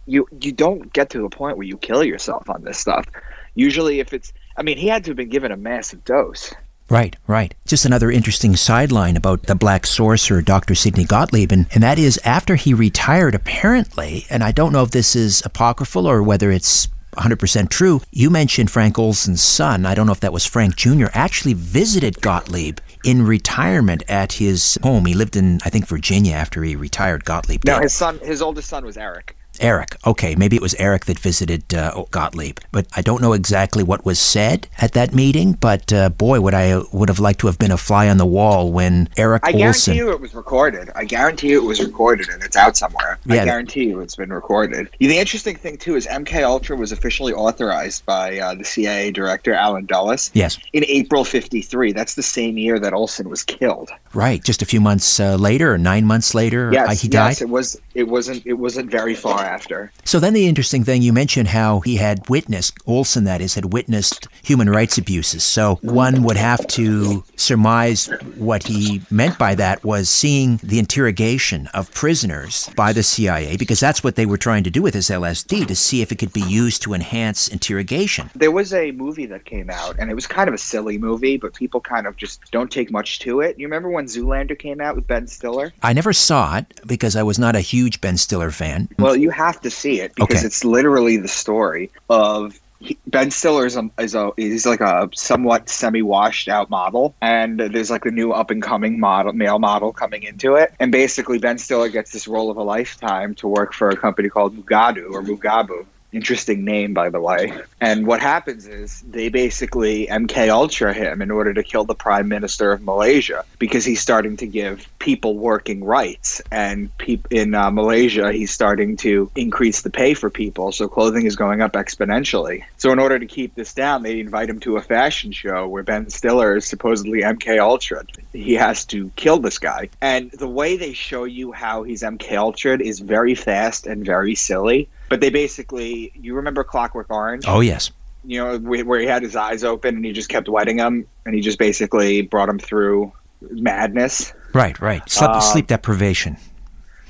You 0.06 0.26
you 0.40 0.52
don't 0.52 0.92
get 0.92 1.10
to 1.10 1.22
the 1.22 1.28
point 1.28 1.56
where 1.56 1.66
you 1.66 1.78
kill 1.78 2.04
yourself 2.04 2.48
on 2.50 2.62
this 2.64 2.78
stuff. 2.78 3.06
Usually, 3.54 4.00
if 4.00 4.12
it's, 4.12 4.32
I 4.56 4.62
mean, 4.62 4.76
he 4.76 4.88
had 4.88 5.04
to 5.04 5.10
have 5.10 5.16
been 5.16 5.28
given 5.28 5.52
a 5.52 5.56
massive 5.56 6.04
dose. 6.04 6.52
Right, 6.90 7.16
right. 7.26 7.54
Just 7.66 7.84
another 7.84 8.10
interesting 8.10 8.56
sideline 8.56 9.16
about 9.16 9.42
the 9.42 9.54
black 9.54 9.86
sorcerer, 9.86 10.40
Dr. 10.40 10.74
Sidney 10.74 11.04
Gottlieb, 11.04 11.52
and, 11.52 11.66
and 11.72 11.82
that 11.82 11.98
is 11.98 12.18
after 12.24 12.56
he 12.56 12.72
retired, 12.72 13.34
apparently, 13.34 14.26
and 14.30 14.42
I 14.42 14.52
don't 14.52 14.72
know 14.72 14.82
if 14.82 14.90
this 14.90 15.14
is 15.14 15.42
apocryphal 15.44 16.06
or 16.06 16.22
whether 16.22 16.50
it's 16.50 16.88
100% 17.18 17.68
true. 17.68 18.00
You 18.10 18.30
mentioned 18.30 18.70
Frank 18.70 18.98
Olson's 18.98 19.42
son, 19.42 19.84
I 19.84 19.94
don't 19.94 20.06
know 20.06 20.12
if 20.12 20.20
that 20.20 20.32
was 20.32 20.46
Frank 20.46 20.76
Jr., 20.76 21.06
actually 21.12 21.54
visited 21.54 22.20
Gottlieb 22.22 22.78
in 23.04 23.24
retirement 23.24 24.02
at 24.08 24.34
his 24.34 24.78
home. 24.82 25.04
He 25.04 25.14
lived 25.14 25.36
in, 25.36 25.60
I 25.64 25.70
think, 25.70 25.86
Virginia 25.86 26.34
after 26.34 26.62
he 26.62 26.74
retired. 26.74 27.24
Gottlieb. 27.24 27.64
No, 27.64 27.80
his 27.80 27.94
son, 27.94 28.18
his 28.20 28.42
oldest 28.42 28.68
son 28.68 28.84
was 28.84 28.96
Eric. 28.96 29.36
Eric. 29.60 29.96
Okay, 30.06 30.34
maybe 30.34 30.56
it 30.56 30.62
was 30.62 30.74
Eric 30.74 31.06
that 31.06 31.18
visited 31.18 31.74
uh, 31.74 32.04
Gottlieb, 32.10 32.58
but 32.72 32.86
I 32.94 33.02
don't 33.02 33.20
know 33.20 33.32
exactly 33.32 33.82
what 33.82 34.04
was 34.04 34.18
said 34.18 34.68
at 34.78 34.92
that 34.92 35.14
meeting. 35.14 35.52
But 35.52 35.92
uh, 35.92 36.10
boy, 36.10 36.40
would 36.40 36.54
I 36.54 36.80
would 36.92 37.08
have 37.08 37.18
liked 37.18 37.40
to 37.40 37.46
have 37.46 37.58
been 37.58 37.70
a 37.70 37.76
fly 37.76 38.08
on 38.08 38.18
the 38.18 38.26
wall 38.26 38.72
when 38.72 39.08
Eric 39.16 39.42
I 39.44 39.52
Olson. 39.52 39.58
guarantee 39.58 39.96
you 39.96 40.10
it 40.10 40.20
was 40.20 40.34
recorded. 40.34 40.90
I 40.94 41.04
guarantee 41.04 41.50
you 41.50 41.62
it 41.62 41.66
was 41.66 41.80
recorded 41.80 42.28
and 42.28 42.42
it's 42.42 42.56
out 42.56 42.76
somewhere. 42.76 43.18
Yeah, 43.26 43.42
I 43.42 43.44
guarantee 43.44 43.84
you 43.84 44.00
it's 44.00 44.16
been 44.16 44.32
recorded. 44.32 44.88
The 44.98 45.18
interesting 45.18 45.56
thing 45.56 45.78
too 45.78 45.96
is 45.96 46.06
MK 46.06 46.42
Ultra 46.42 46.76
was 46.76 46.92
officially 46.92 47.32
authorized 47.32 48.04
by 48.06 48.38
uh, 48.38 48.54
the 48.54 48.64
CIA 48.64 49.10
director 49.10 49.54
Allen 49.54 49.86
Dulles. 49.86 50.30
Yes. 50.34 50.58
In 50.72 50.84
April 50.86 51.24
'53. 51.24 51.92
That's 51.92 52.14
the 52.14 52.22
same 52.22 52.58
year 52.58 52.78
that 52.78 52.92
Olson 52.92 53.28
was 53.28 53.42
killed. 53.42 53.90
Right. 54.14 54.42
Just 54.42 54.62
a 54.62 54.66
few 54.66 54.80
months 54.80 55.20
uh, 55.20 55.36
later, 55.36 55.74
or 55.74 55.78
nine 55.78 56.04
months 56.04 56.34
later, 56.34 56.70
yes, 56.72 56.88
uh, 56.88 56.94
he 56.94 57.08
died. 57.08 57.28
Yes, 57.28 57.42
it 57.42 57.48
was. 57.48 57.80
It 57.94 58.08
wasn't. 58.08 58.46
It 58.46 58.54
wasn't 58.54 58.90
very 58.90 59.14
far 59.14 59.47
after. 59.48 59.90
So 60.04 60.20
then 60.20 60.34
the 60.34 60.46
interesting 60.46 60.84
thing 60.84 61.02
you 61.02 61.12
mentioned 61.12 61.48
how 61.48 61.80
he 61.80 61.96
had 61.96 62.28
witnessed 62.28 62.78
Olson 62.86 63.24
that 63.24 63.40
is 63.40 63.54
had 63.54 63.72
witnessed 63.72 64.28
human 64.42 64.68
rights 64.70 64.98
abuses. 64.98 65.42
So 65.42 65.78
one 65.82 66.22
would 66.22 66.36
have 66.36 66.66
to 66.68 67.24
surmise 67.36 68.06
what 68.36 68.64
he 68.64 69.02
meant 69.10 69.38
by 69.38 69.54
that 69.56 69.84
was 69.84 70.08
seeing 70.08 70.60
the 70.62 70.78
interrogation 70.78 71.68
of 71.74 71.92
prisoners 71.94 72.70
by 72.76 72.92
the 72.92 73.02
CIA 73.02 73.56
because 73.56 73.80
that's 73.80 74.04
what 74.04 74.16
they 74.16 74.26
were 74.26 74.36
trying 74.36 74.64
to 74.64 74.70
do 74.70 74.82
with 74.82 74.94
his 74.94 75.08
LSD 75.08 75.66
to 75.66 75.74
see 75.74 76.02
if 76.02 76.12
it 76.12 76.18
could 76.18 76.32
be 76.32 76.42
used 76.42 76.82
to 76.82 76.94
enhance 76.94 77.48
interrogation. 77.48 78.30
There 78.34 78.50
was 78.50 78.72
a 78.72 78.92
movie 78.92 79.26
that 79.26 79.44
came 79.44 79.70
out 79.70 79.96
and 79.98 80.10
it 80.10 80.14
was 80.14 80.26
kind 80.26 80.48
of 80.48 80.54
a 80.54 80.58
silly 80.58 80.98
movie, 80.98 81.36
but 81.36 81.54
people 81.54 81.80
kind 81.80 82.06
of 82.06 82.16
just 82.16 82.50
don't 82.50 82.70
take 82.70 82.90
much 82.90 83.18
to 83.20 83.40
it. 83.40 83.58
You 83.58 83.66
remember 83.66 83.90
when 83.90 84.06
Zoolander 84.06 84.58
came 84.58 84.80
out 84.80 84.94
with 84.94 85.06
Ben 85.06 85.26
Stiller? 85.26 85.72
I 85.82 85.92
never 85.92 86.12
saw 86.12 86.58
it 86.58 86.80
because 86.86 87.16
I 87.16 87.22
was 87.22 87.38
not 87.38 87.56
a 87.56 87.60
huge 87.60 88.00
Ben 88.00 88.16
Stiller 88.16 88.50
fan. 88.50 88.88
Well, 88.98 89.16
you 89.16 89.30
have 89.38 89.60
to 89.62 89.70
see 89.70 90.00
it 90.00 90.14
because 90.14 90.40
okay. 90.40 90.46
it's 90.46 90.64
literally 90.64 91.16
the 91.16 91.28
story 91.28 91.90
of 92.10 92.60
Ben 93.06 93.30
Stiller 93.30 93.66
is 93.66 93.76
a, 93.76 93.90
is 93.98 94.14
a 94.14 94.30
he's 94.36 94.64
like 94.64 94.80
a 94.80 95.08
somewhat 95.14 95.68
semi 95.68 96.02
washed 96.02 96.48
out 96.48 96.70
model, 96.70 97.14
and 97.20 97.58
there's 97.58 97.90
like 97.90 98.06
a 98.06 98.10
new 98.10 98.32
up 98.32 98.50
and 98.50 98.62
coming 98.62 99.00
model 99.00 99.32
male 99.32 99.58
model 99.58 99.92
coming 99.92 100.22
into 100.22 100.54
it, 100.54 100.72
and 100.78 100.92
basically 100.92 101.38
Ben 101.38 101.58
Stiller 101.58 101.88
gets 101.88 102.12
this 102.12 102.28
role 102.28 102.50
of 102.50 102.56
a 102.56 102.62
lifetime 102.62 103.34
to 103.36 103.48
work 103.48 103.74
for 103.74 103.88
a 103.90 103.96
company 103.96 104.28
called 104.28 104.56
Mugadu 104.56 105.10
or 105.12 105.22
Mugabu, 105.22 105.86
interesting 106.12 106.64
name 106.64 106.94
by 106.94 107.10
the 107.10 107.20
way. 107.20 107.52
And 107.80 108.06
what 108.06 108.20
happens 108.20 108.66
is 108.66 109.02
they 109.02 109.28
basically 109.28 110.06
mk 110.06 110.48
ultra 110.48 110.94
him 110.94 111.20
in 111.20 111.30
order 111.30 111.52
to 111.52 111.62
kill 111.62 111.84
the 111.84 111.94
prime 111.94 112.28
minister 112.28 112.72
of 112.72 112.82
malaysia 112.82 113.44
because 113.58 113.84
he's 113.84 114.00
starting 114.00 114.36
to 114.38 114.46
give 114.46 114.88
people 114.98 115.36
working 115.36 115.84
rights. 115.84 116.40
And 116.50 116.90
in 117.30 117.54
uh, 117.54 117.70
malaysia 117.70 118.32
he's 118.32 118.50
starting 118.50 118.96
to 118.98 119.30
increase 119.36 119.82
the 119.82 119.90
pay 119.90 120.14
for 120.14 120.30
people. 120.30 120.72
So 120.72 120.88
clothing 120.88 121.26
is 121.26 121.36
going 121.36 121.60
up 121.60 121.72
exponentially. 121.72 122.64
So 122.78 122.90
in 122.90 122.98
order 122.98 123.18
to 123.18 123.26
keep 123.26 123.54
this 123.54 123.74
down 123.74 124.02
they 124.02 124.20
invite 124.20 124.48
him 124.48 124.60
to 124.60 124.76
a 124.76 124.82
fashion 124.82 125.32
show 125.32 125.68
where 125.68 125.82
ben 125.82 126.08
stiller 126.08 126.56
is 126.56 126.66
supposedly 126.66 127.20
mk 127.20 127.58
ultra. 127.58 128.04
He 128.32 128.54
has 128.54 128.84
to 128.86 129.10
kill 129.16 129.38
this 129.38 129.58
guy. 129.58 129.90
And 130.00 130.30
the 130.30 130.48
way 130.48 130.76
they 130.76 130.94
show 130.94 131.24
you 131.24 131.52
how 131.52 131.82
he's 131.82 132.02
mk 132.02 132.36
ultra 132.36 132.78
is 132.80 133.00
very 133.00 133.34
fast 133.34 133.86
and 133.86 134.06
very 134.06 134.34
silly 134.34 134.88
but 135.08 135.20
they 135.20 135.30
basically, 135.30 136.12
you 136.14 136.34
remember 136.34 136.64
Clockwork 136.64 137.10
Orange? 137.10 137.44
Oh 137.46 137.60
yes. 137.60 137.90
You 138.24 138.40
know 138.40 138.58
where 138.58 139.00
he 139.00 139.06
had 139.06 139.22
his 139.22 139.36
eyes 139.36 139.64
open 139.64 139.96
and 139.96 140.04
he 140.04 140.12
just 140.12 140.28
kept 140.28 140.48
wetting 140.48 140.78
him, 140.78 141.06
and 141.24 141.34
he 141.34 141.40
just 141.40 141.58
basically 141.58 142.22
brought 142.22 142.48
him 142.48 142.58
through 142.58 143.12
madness. 143.40 144.32
Right, 144.52 144.78
right. 144.80 145.08
Sleep, 145.08 145.30
uh, 145.30 145.40
sleep 145.40 145.66
deprivation. 145.68 146.36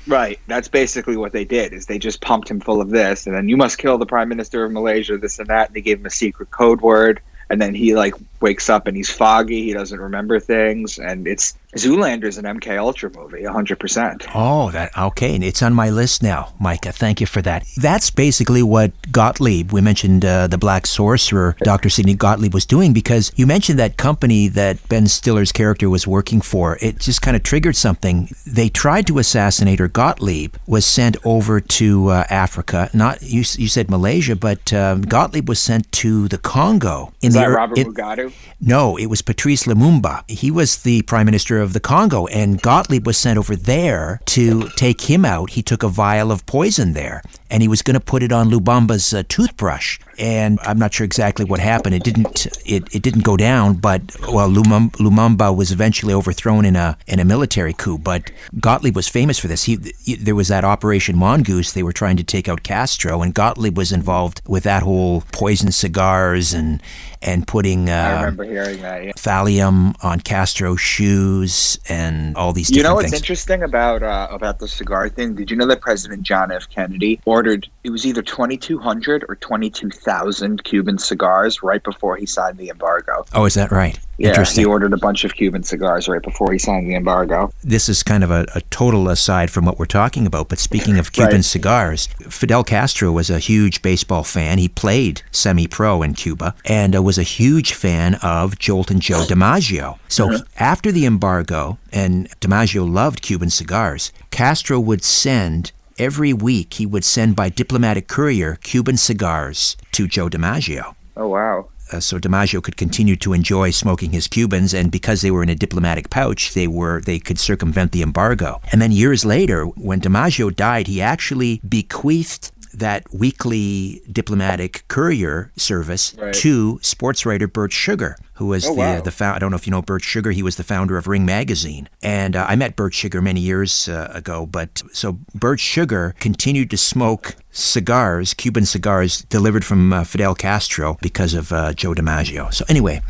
Right. 0.07 0.39
That's 0.47 0.67
basically 0.67 1.17
what 1.17 1.33
they 1.33 1.45
did. 1.45 1.73
Is 1.73 1.85
they 1.85 1.99
just 1.99 2.21
pumped 2.21 2.49
him 2.49 2.59
full 2.59 2.81
of 2.81 2.89
this, 2.89 3.27
and 3.27 3.35
then 3.35 3.49
you 3.49 3.57
must 3.57 3.77
kill 3.77 3.97
the 3.97 4.05
prime 4.05 4.29
minister 4.29 4.63
of 4.63 4.71
Malaysia, 4.71 5.17
this 5.17 5.39
and 5.39 5.47
that. 5.49 5.67
And 5.67 5.75
they 5.75 5.81
gave 5.81 5.99
him 5.99 6.05
a 6.05 6.11
secret 6.11 6.51
code 6.51 6.81
word, 6.81 7.21
and 7.49 7.61
then 7.61 7.75
he 7.75 7.95
like 7.95 8.15
wakes 8.39 8.69
up 8.69 8.87
and 8.87 8.95
he's 8.95 9.09
foggy. 9.09 9.63
He 9.63 9.73
doesn't 9.73 9.99
remember 9.99 10.39
things, 10.39 10.99
and 10.99 11.27
it's 11.27 11.57
Zoolander's 11.75 12.39
an 12.39 12.45
MK 12.45 12.79
Ultra 12.79 13.11
movie, 13.11 13.43
hundred 13.43 13.79
percent. 13.79 14.25
Oh, 14.33 14.71
that 14.71 14.97
okay. 14.97 15.35
And 15.35 15.43
it's 15.43 15.61
on 15.61 15.73
my 15.73 15.91
list 15.91 16.23
now, 16.23 16.53
Micah. 16.59 16.91
Thank 16.91 17.21
you 17.21 17.27
for 17.27 17.43
that. 17.43 17.63
That's 17.77 18.09
basically 18.09 18.63
what 18.63 18.91
Gottlieb. 19.11 19.71
We 19.71 19.79
mentioned 19.79 20.25
uh, 20.25 20.47
the 20.47 20.57
Black 20.57 20.87
Sorcerer. 20.87 21.55
Dr. 21.61 21.89
Sidney 21.89 22.15
Gottlieb 22.15 22.55
was 22.55 22.65
doing 22.65 22.91
because 22.91 23.31
you 23.35 23.45
mentioned 23.45 23.77
that 23.77 23.97
company 23.97 24.47
that 24.47 24.87
Ben 24.89 25.07
Stiller's 25.07 25.51
character 25.51 25.89
was 25.91 26.07
working 26.07 26.41
for. 26.41 26.79
It 26.81 26.99
just 26.99 27.21
kind 27.21 27.37
of 27.37 27.43
triggered 27.43 27.75
something. 27.75 28.29
They 28.47 28.69
tried 28.69 29.05
to 29.07 29.19
assassinate 29.19 29.77
her. 29.77 29.87
Gottlieb 29.87 30.55
was 30.65 30.87
sent 30.87 31.17
over 31.23 31.61
to 31.61 32.09
uh, 32.09 32.23
Africa. 32.31 32.89
Not 32.95 33.21
you. 33.21 33.39
You 33.39 33.67
said 33.67 33.91
Malaysia, 33.91 34.35
but 34.35 34.73
um, 34.73 35.03
Gottlieb 35.03 35.47
was 35.47 35.59
sent 35.59 35.91
to 35.93 36.27
the 36.29 36.39
Congo. 36.39 37.13
In 37.21 37.27
Is 37.27 37.33
the, 37.35 37.41
that 37.41 37.49
Robert 37.49 37.77
in, 37.77 37.93
Mugabe? 37.93 38.33
No, 38.59 38.97
it 38.97 39.05
was 39.05 39.21
Patrice 39.21 39.65
Lumumba. 39.65 40.29
He 40.29 40.49
was 40.49 40.77
the 40.77 41.03
prime 41.03 41.25
minister 41.25 41.58
of 41.61 41.73
the 41.73 41.79
Congo, 41.79 42.27
and 42.27 42.61
Gottlieb 42.61 43.05
was 43.05 43.17
sent 43.17 43.37
over 43.37 43.55
there 43.55 44.19
to 44.27 44.69
take 44.69 45.01
him 45.01 45.25
out. 45.25 45.51
He 45.51 45.61
took 45.61 45.83
a 45.83 45.89
vial 45.89 46.31
of 46.31 46.45
poison 46.45 46.93
there, 46.93 47.21
and 47.49 47.61
he 47.61 47.67
was 47.67 47.81
going 47.81 47.95
to 47.95 47.99
put 47.99 48.23
it 48.23 48.31
on 48.31 48.49
Lumumba's 48.49 49.13
uh, 49.13 49.23
toothbrush. 49.27 49.99
And 50.19 50.59
I'm 50.63 50.77
not 50.77 50.93
sure 50.93 51.05
exactly 51.05 51.45
what 51.45 51.59
happened. 51.61 51.95
It 51.95 52.03
didn't. 52.03 52.45
It, 52.65 52.93
it 52.93 53.01
didn't 53.01 53.23
go 53.23 53.37
down, 53.37 53.75
but 53.75 54.01
well, 54.27 54.49
Lumumba, 54.49 54.91
Lumumba 54.97 55.55
was 55.55 55.71
eventually 55.71 56.13
overthrown 56.13 56.65
in 56.65 56.75
a 56.75 56.97
in 57.07 57.19
a 57.19 57.25
military 57.25 57.71
coup. 57.73 57.97
But 57.97 58.29
Gottlieb 58.59 58.95
was 58.95 59.07
famous 59.07 59.39
for 59.39 59.47
this. 59.47 59.63
He, 59.63 59.79
he 60.03 60.15
there 60.15 60.35
was 60.35 60.49
that 60.49 60.65
Operation 60.65 61.15
Mongoose. 61.17 61.71
They 61.71 61.83
were 61.83 61.93
trying 61.93 62.17
to 62.17 62.23
take 62.23 62.49
out 62.49 62.63
Castro, 62.63 63.21
and 63.21 63.33
Gottlieb 63.33 63.77
was 63.77 63.93
involved 63.93 64.41
with 64.45 64.63
that 64.63 64.83
whole 64.83 65.23
poison 65.31 65.71
cigars 65.71 66.53
and 66.53 66.81
and 67.21 67.47
putting 67.47 67.89
uh, 67.89 67.93
I 67.93 68.19
remember 68.19 68.43
hearing 68.43 68.81
that. 68.81 69.03
Yeah. 69.05 69.11
thallium 69.13 69.95
on 70.03 70.19
Castro's 70.19 70.79
shoes 70.81 71.79
and 71.87 72.35
all 72.35 72.51
these 72.53 72.69
You 72.69 72.83
know 72.83 72.95
what's 72.95 73.09
things. 73.11 73.21
interesting 73.21 73.63
about 73.63 74.03
uh, 74.03 74.27
about 74.31 74.59
the 74.59 74.67
cigar 74.67 75.07
thing? 75.07 75.35
Did 75.35 75.49
you 75.49 75.55
know 75.57 75.65
that 75.67 75.79
President 75.81 76.23
John 76.23 76.51
F. 76.51 76.69
Kennedy 76.69 77.21
ordered 77.25 77.69
it 77.85 77.89
was 77.89 78.05
either 78.05 78.21
twenty 78.21 78.57
two 78.57 78.79
hundred 78.79 79.23
or 79.29 79.35
twenty 79.37 79.69
two 79.69 79.89
thousand 79.89 80.08
Cuban 80.13 80.97
cigars 80.97 81.61
right 81.63 81.83
before 81.83 82.15
he 82.15 82.25
signed 82.25 82.57
the 82.57 82.69
embargo? 82.69 83.25
oh, 83.33 83.45
is 83.45 83.53
that 83.53 83.71
right? 83.71 83.97
Yeah, 84.17 84.29
Interesting. 84.29 84.63
he 84.63 84.65
ordered 84.65 84.91
a 84.91 84.97
bunch 84.97 85.23
of 85.23 85.33
Cuban 85.35 85.63
cigars 85.63 86.09
right 86.09 86.21
before 86.21 86.51
he 86.51 86.59
signed 86.59 86.89
the 86.89 86.95
embargo. 86.95 87.53
this 87.63 87.87
is 87.87 88.03
kind 88.03 88.21
of 88.23 88.31
a, 88.31 88.45
a 88.53 88.59
total 88.69 89.07
aside 89.07 89.49
from 89.49 89.63
what 89.65 89.79
we're 89.79 89.85
talking 89.85 90.27
about, 90.27 90.49
but 90.49 90.59
speaking 90.59 90.99
of 90.99 91.11
Cuban 91.17 91.35
Right. 91.35 91.45
cigars, 91.45 92.07
Fidel 92.27 92.63
Castro 92.65 93.11
was 93.13 93.29
a 93.29 93.39
huge 93.39 93.81
baseball 93.81 94.23
fan. 94.25 94.57
He 94.57 94.67
played 94.67 95.21
semi 95.31 95.67
pro 95.67 96.01
in 96.01 96.15
Cuba 96.15 96.53
and 96.65 96.95
uh, 96.95 97.01
was 97.01 97.17
a 97.17 97.23
huge 97.23 97.73
fan 97.73 98.15
of 98.15 98.57
Joltin' 98.59 98.99
Joe 98.99 99.23
DiMaggio. 99.25 99.97
So 100.09 100.33
Uh-huh. 100.33 100.43
after 100.57 100.91
the 100.91 101.05
embargo, 101.05 101.77
and 101.93 102.29
DiMaggio 102.41 102.91
loved 102.91 103.21
Cuban 103.21 103.49
cigars, 103.49 104.11
Castro 104.31 104.79
would 104.81 105.03
send. 105.03 105.71
Every 105.99 106.31
week, 106.33 106.75
he 106.75 106.85
would 106.85 107.03
send 107.03 107.35
by 107.35 107.49
diplomatic 107.49 108.07
courier 108.07 108.57
Cuban 108.63 108.95
cigars 108.97 109.75
to 109.91 110.07
Joe 110.07 110.29
DiMaggio. 110.29 110.95
Oh 111.17 111.27
wow. 111.27 111.67
uh, 111.91 111.99
so 111.99 112.17
DiMaggio 112.17 112.63
could 112.63 112.77
continue 112.77 113.17
to 113.17 113.33
enjoy 113.33 113.71
smoking 113.71 114.11
his 114.11 114.27
Cubans, 114.27 114.73
and 114.73 114.89
because 114.91 115.21
they 115.21 115.31
were 115.31 115.43
in 115.43 115.49
a 115.49 115.55
diplomatic 115.55 116.09
pouch, 116.09 116.53
they 116.53 116.67
were 116.67 117.01
they 117.01 117.19
could 117.19 117.37
circumvent 117.37 117.91
the 117.91 118.01
embargo. 118.01 118.61
And 118.71 118.81
then 118.81 118.93
years 118.93 119.25
later, 119.25 119.65
when 119.65 119.99
DiMaggio 119.99 120.55
died, 120.55 120.87
he 120.87 121.01
actually 121.01 121.59
bequeathed 121.67 122.51
that 122.73 123.03
weekly 123.13 124.01
diplomatic 124.09 124.83
courier 124.87 125.51
service 125.57 126.15
Right. 126.17 126.33
to 126.35 126.79
sports 126.81 127.25
writer 127.25 127.47
Bert 127.47 127.73
Sugar, 127.73 128.15
who 128.39 128.47
was 128.47 128.65
Oh, 128.65 128.73
the 128.73 128.79
wow. 128.79 129.01
the 129.01 129.11
found, 129.11 129.35
I 129.35 129.39
don't 129.39 129.51
know 129.51 129.57
if 129.57 129.67
you 129.67 129.71
know 129.71 129.81
Bert 129.81 130.01
Sugar. 130.01 130.31
He 130.31 130.41
was 130.41 130.55
the 130.55 130.63
founder 130.63 130.97
of 130.97 131.07
Ring 131.07 131.25
Magazine, 131.25 131.89
and 132.01 132.35
uh, 132.37 132.45
I 132.47 132.55
met 132.55 132.77
Bert 132.77 132.93
Sugar 132.93 133.21
many 133.21 133.41
years 133.41 133.89
uh, 133.89 134.09
ago. 134.13 134.45
But 134.45 134.81
so 134.93 135.19
Bert 135.35 135.59
Sugar 135.59 136.15
continued 136.19 136.69
to 136.71 136.77
smoke 136.77 137.35
cigars, 137.51 138.33
Cuban 138.33 138.65
cigars 138.65 139.23
delivered 139.23 139.65
from 139.65 139.91
uh, 139.91 140.05
Fidel 140.05 140.35
Castro 140.35 140.97
because 141.01 141.33
of 141.33 141.51
uh, 141.51 141.73
Joe 141.73 141.93
DiMaggio. 141.93 142.53
So 142.53 142.65
anyway, 142.69 143.01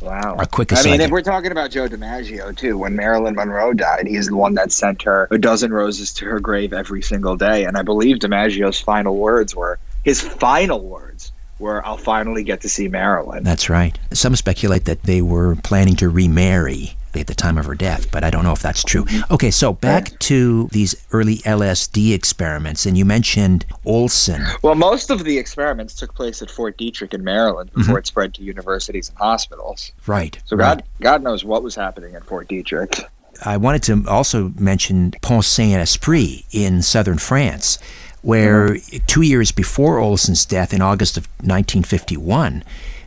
Wow. 0.00 0.36
A 0.38 0.46
quick 0.46 0.70
aside. 0.70 0.88
I 0.88 0.92
mean, 0.92 1.00
if 1.00 1.10
we're 1.10 1.22
talking 1.22 1.50
about 1.50 1.70
Joe 1.72 1.88
DiMaggio 1.88 2.56
too, 2.56 2.78
when 2.78 2.94
Marilyn 2.94 3.34
Monroe 3.34 3.72
died, 3.72 4.06
he's 4.06 4.28
the 4.28 4.36
one 4.36 4.54
that 4.54 4.70
sent 4.70 5.02
her 5.02 5.26
a 5.32 5.38
dozen 5.38 5.72
roses 5.72 6.12
to 6.14 6.26
her 6.26 6.38
grave 6.38 6.72
every 6.72 7.02
single 7.02 7.34
day. 7.36 7.64
And 7.64 7.76
I 7.76 7.82
believe 7.82 8.18
DiMaggio's 8.18 8.80
final 8.80 9.16
words 9.16 9.56
were 9.56 9.78
his 10.04 10.20
final 10.20 10.80
words 10.80 11.32
were, 11.58 11.84
"I'll 11.86 11.96
finally 11.96 12.44
get 12.44 12.60
to 12.62 12.68
see 12.68 12.88
Marilyn." 12.88 13.44
that's 13.44 13.68
right. 13.68 13.98
Some 14.12 14.36
speculate 14.36 14.84
that 14.84 15.04
they 15.04 15.22
were 15.22 15.56
planning 15.56 15.96
to 15.96 16.08
remarry 16.08 16.96
at 17.20 17.26
the 17.26 17.34
time 17.34 17.58
of 17.58 17.64
her 17.66 17.74
death, 17.74 18.10
but 18.10 18.24
I 18.24 18.30
don't 18.30 18.44
know 18.44 18.52
if 18.52 18.62
that's 18.62 18.84
true. 18.84 19.04
Mm-hmm. 19.04 19.34
Okay, 19.34 19.50
so 19.50 19.72
back 19.72 20.18
to 20.20 20.68
these 20.72 20.94
early 21.12 21.36
LSD 21.38 22.12
experiments, 22.12 22.86
and 22.86 22.96
you 22.96 23.04
mentioned 23.04 23.64
Olson. 23.84 24.44
Well, 24.62 24.74
most 24.74 25.10
of 25.10 25.24
the 25.24 25.38
experiments 25.38 25.94
took 25.94 26.14
place 26.14 26.42
at 26.42 26.50
Fort 26.50 26.76
Detrick 26.78 27.14
in 27.14 27.24
Maryland 27.24 27.72
before 27.72 27.94
mm-hmm. 27.94 27.98
it 27.98 28.06
spread 28.06 28.34
to 28.34 28.42
universities 28.42 29.08
and 29.08 29.18
hospitals. 29.18 29.92
Right. 30.06 30.38
So 30.44 30.56
right. 30.56 30.78
God, 30.78 30.84
God 31.00 31.22
knows 31.22 31.44
what 31.44 31.62
was 31.62 31.74
happening 31.74 32.14
at 32.14 32.24
Fort 32.24 32.48
Detrick. 32.48 33.04
I 33.44 33.56
wanted 33.58 33.82
to 33.84 34.04
also 34.08 34.52
mention 34.58 35.12
Pont 35.20 35.44
Saint 35.44 35.80
Esprit 35.80 36.44
in 36.52 36.80
southern 36.82 37.18
France, 37.18 37.78
where 38.26 38.76
two 39.06 39.22
years 39.22 39.52
before 39.52 40.00
Olson's 40.00 40.44
death 40.44 40.74
in 40.74 40.82
August 40.82 41.16
of 41.16 41.26
1951, 41.36 42.64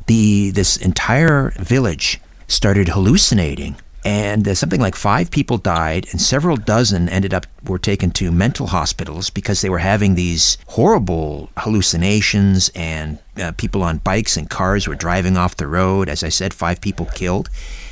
the 0.07 0.49
this 0.51 0.77
entire 0.77 1.49
village 1.59 2.21
started 2.47 2.87
hallucinating. 2.87 3.75
And 4.05 4.47
uh, 4.47 4.55
something 4.55 4.79
like 4.79 4.95
five 4.95 5.29
people 5.29 5.57
died, 5.57 6.07
and 6.11 6.21
several 6.21 6.55
dozen 6.55 7.09
ended 7.09 7.33
up 7.33 7.45
were 7.65 7.77
taken 7.77 8.11
to 8.11 8.31
mental 8.31 8.67
hospitals 8.67 9.29
because 9.29 9.59
they 9.59 9.69
were 9.69 9.79
having 9.79 10.15
these 10.15 10.57
horrible 10.67 11.49
hallucinations, 11.57 12.69
and 12.73 13.19
uh, 13.39 13.51
people 13.53 13.83
on 13.83 13.97
bikes 13.99 14.37
and 14.37 14.49
cars 14.49 14.87
were 14.87 14.95
driving 14.95 15.37
off 15.37 15.57
the 15.57 15.67
road. 15.67 16.09
As 16.09 16.23
I 16.23 16.29
said, 16.29 16.53
five 16.53 16.81
people 16.81 17.05
killed 17.07 17.49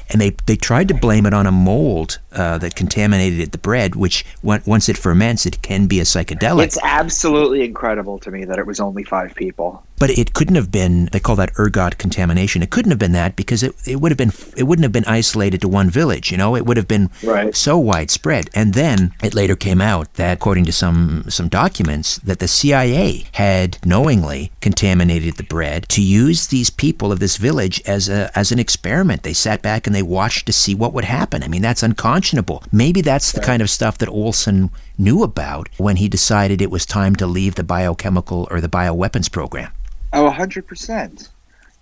and 0.10 0.22
they, 0.22 0.30
they 0.46 0.56
tried 0.56 0.88
to 0.88 0.94
blame 0.94 1.26
it 1.26 1.34
on 1.34 1.46
a 1.46 1.52
mold 1.52 2.20
uh, 2.32 2.58
that 2.60 2.76
contaminated 2.76 3.52
the 3.52 3.58
bread, 3.58 3.94
which 3.96 4.24
on- 4.42 4.62
once 4.66 4.88
it 4.88 4.98
ferments, 4.98 5.46
it 5.46 5.62
can 5.62 5.86
be 5.86 6.00
a 6.00 6.04
psychedelic. 6.04 6.64
It's 6.64 6.78
absolutely 6.82 7.66
incredible 7.66 8.18
to 8.20 8.32
me 8.32 8.46
that 8.46 8.58
it 8.58 8.66
was 8.66 8.80
only 8.80 9.04
five 9.04 9.36
people. 9.36 9.84
but 10.00 10.10
it 10.12 10.34
couldn't 10.34 10.56
have 10.56 10.72
been. 10.72 11.10
They 11.12 11.20
call 11.20 11.36
that 11.38 11.52
ergot 11.60 11.98
contamination. 11.98 12.62
It 12.62 12.70
couldn't 12.70 12.92
have 12.92 13.00
been 13.00 13.14
that 13.14 13.36
because 13.36 13.64
it, 13.64 13.74
it 13.86 14.00
would 14.00 14.12
have 14.12 14.18
been 14.18 14.32
it 14.56 14.64
wouldn't 14.64 14.84
have 14.84 14.92
been 14.94 15.06
isolated 15.06 15.60
to 15.62 15.68
one 15.68 15.90
village. 15.90 16.32
You 16.32 16.38
know, 16.38 16.56
it 16.56 16.66
would 16.68 16.78
have 16.78 16.88
been 16.88 17.10
Right. 17.24 17.54
so 17.56 17.78
widespread. 17.80 18.50
And 18.54 18.76
then 18.76 19.12
it 19.24 19.34
later 19.34 19.56
came 19.58 19.82
out 19.82 20.14
that, 20.14 20.38
according 20.38 20.66
to 20.66 20.72
some 20.72 21.26
some 21.30 21.50
documents, 21.50 22.18
that 22.20 22.38
the 22.40 22.48
CIA 22.48 23.26
had 23.34 23.80
knowingly 23.84 24.52
contaminated 24.62 25.37
the 25.38 25.44
bread 25.44 25.88
to 25.90 26.02
use 26.02 26.48
these 26.48 26.70
people 26.70 27.12
of 27.12 27.20
this 27.20 27.38
village 27.38 27.82
as 27.86 28.10
a 28.10 28.32
as 28.38 28.52
an 28.52 28.60
experiment. 28.60 29.24
They 29.24 29.34
sat 29.34 29.62
back 29.62 29.88
and 29.88 29.96
they 29.96 30.04
watched 30.04 30.46
to 30.48 30.54
see 30.54 30.76
what 30.76 30.94
would 30.94 31.06
happen. 31.06 31.44
I 31.44 31.48
mean, 31.48 31.62
that's 31.62 31.84
unconscionable. 31.84 32.64
Maybe 32.72 33.02
that's 33.02 33.32
the 33.32 33.42
kind 33.42 33.62
of 33.62 33.70
stuff 33.70 33.98
that 34.00 34.10
Olson 34.10 34.70
knew 34.98 35.24
about 35.24 35.70
when 35.78 35.98
he 35.98 36.10
decided 36.10 36.62
it 36.62 36.72
was 36.72 36.86
time 36.86 37.16
to 37.18 37.28
leave 37.28 37.56
the 37.56 37.64
biochemical 37.64 38.48
or 38.52 38.60
the 38.62 38.70
bioweapons 38.70 39.32
program. 39.32 39.72
Oh, 40.14 40.30
100%. 40.30 41.30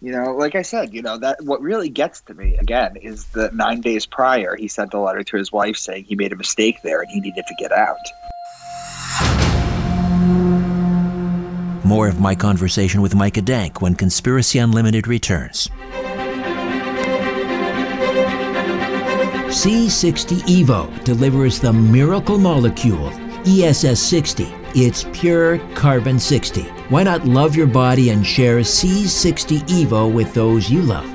You 0.02 0.12
know, 0.12 0.36
like 0.36 0.56
I 0.56 0.62
said, 0.62 0.94
you 0.94 1.02
know 1.02 1.18
that 1.18 1.44
what 1.44 1.62
really 1.62 1.90
gets 1.90 2.22
to 2.22 2.34
me 2.34 2.58
again 2.58 2.96
is 2.98 3.26
that 3.30 3.56
nine 3.56 3.82
days 3.82 4.06
prior 4.06 4.56
he 4.56 4.68
sent 4.68 4.94
a 4.94 5.00
letter 5.00 5.24
to 5.24 5.38
his 5.38 5.52
wife 5.52 5.78
saying 5.78 6.04
he 6.04 6.16
made 6.16 6.32
a 6.34 6.36
mistake 6.36 6.82
there 6.84 7.02
and 7.02 7.10
he 7.10 7.22
needed 7.22 7.46
to 7.48 7.56
get 7.58 7.72
out. 7.72 7.98
More 11.86 12.08
of 12.08 12.20
my 12.20 12.34
conversation 12.34 13.04
with 13.04 13.14
Micah 13.14 13.44
Dank 13.44 13.80
when 13.80 13.94
Conspiracy 13.94 14.58
Unlimited 14.58 15.08
returns. 15.08 15.70
C60 19.50 20.40
Evo 20.48 21.04
delivers 21.04 21.60
the 21.60 21.72
miracle 21.72 22.40
molecule 22.40 23.12
ESS 23.46 24.02
60. 24.02 24.52
It's 24.74 25.06
pure 25.14 25.60
carbon 25.76 26.18
60. 26.18 26.64
Why 26.90 27.04
not 27.04 27.28
love 27.28 27.56
your 27.56 27.68
body 27.68 28.10
and 28.10 28.26
share 28.26 28.62
C60 28.62 29.60
Evo 29.68 30.12
with 30.12 30.34
those 30.34 30.72
you 30.72 30.82
love? 30.82 31.15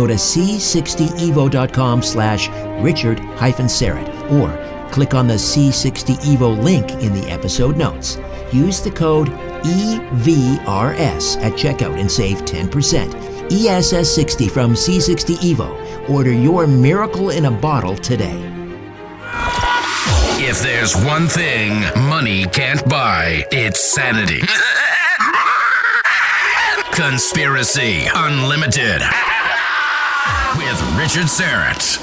Go 0.00 0.06
to 0.06 0.14
c60evo.com 0.14 2.02
slash 2.02 2.48
richard 2.82 3.18
Syrett 3.18 4.32
or 4.32 4.90
click 4.90 5.12
on 5.12 5.26
the 5.26 5.34
C60 5.34 6.16
Evo 6.24 6.58
link 6.58 6.90
in 7.02 7.12
the 7.12 7.30
episode 7.30 7.76
notes. 7.76 8.18
Use 8.50 8.80
the 8.80 8.90
code 8.90 9.28
EVRS 9.28 11.36
at 11.42 11.52
checkout 11.52 12.00
and 12.00 12.10
save 12.10 12.38
10%. 12.46 13.52
ESS 13.52 14.14
60 14.14 14.48
from 14.48 14.72
C60 14.72 15.36
Evo. 15.36 16.08
Order 16.08 16.32
your 16.32 16.66
miracle 16.66 17.28
in 17.28 17.44
a 17.44 17.50
bottle 17.50 17.94
today. 17.94 18.40
If 20.42 20.62
there's 20.62 20.96
one 21.04 21.26
thing 21.26 21.82
money 22.08 22.46
can't 22.46 22.88
buy, 22.88 23.44
it's 23.52 23.80
sanity. 23.80 24.40
Conspiracy 26.94 28.06
Unlimited 28.14 29.02
with 30.70 30.96
Richard 30.96 31.26
Syrett. 31.26 31.98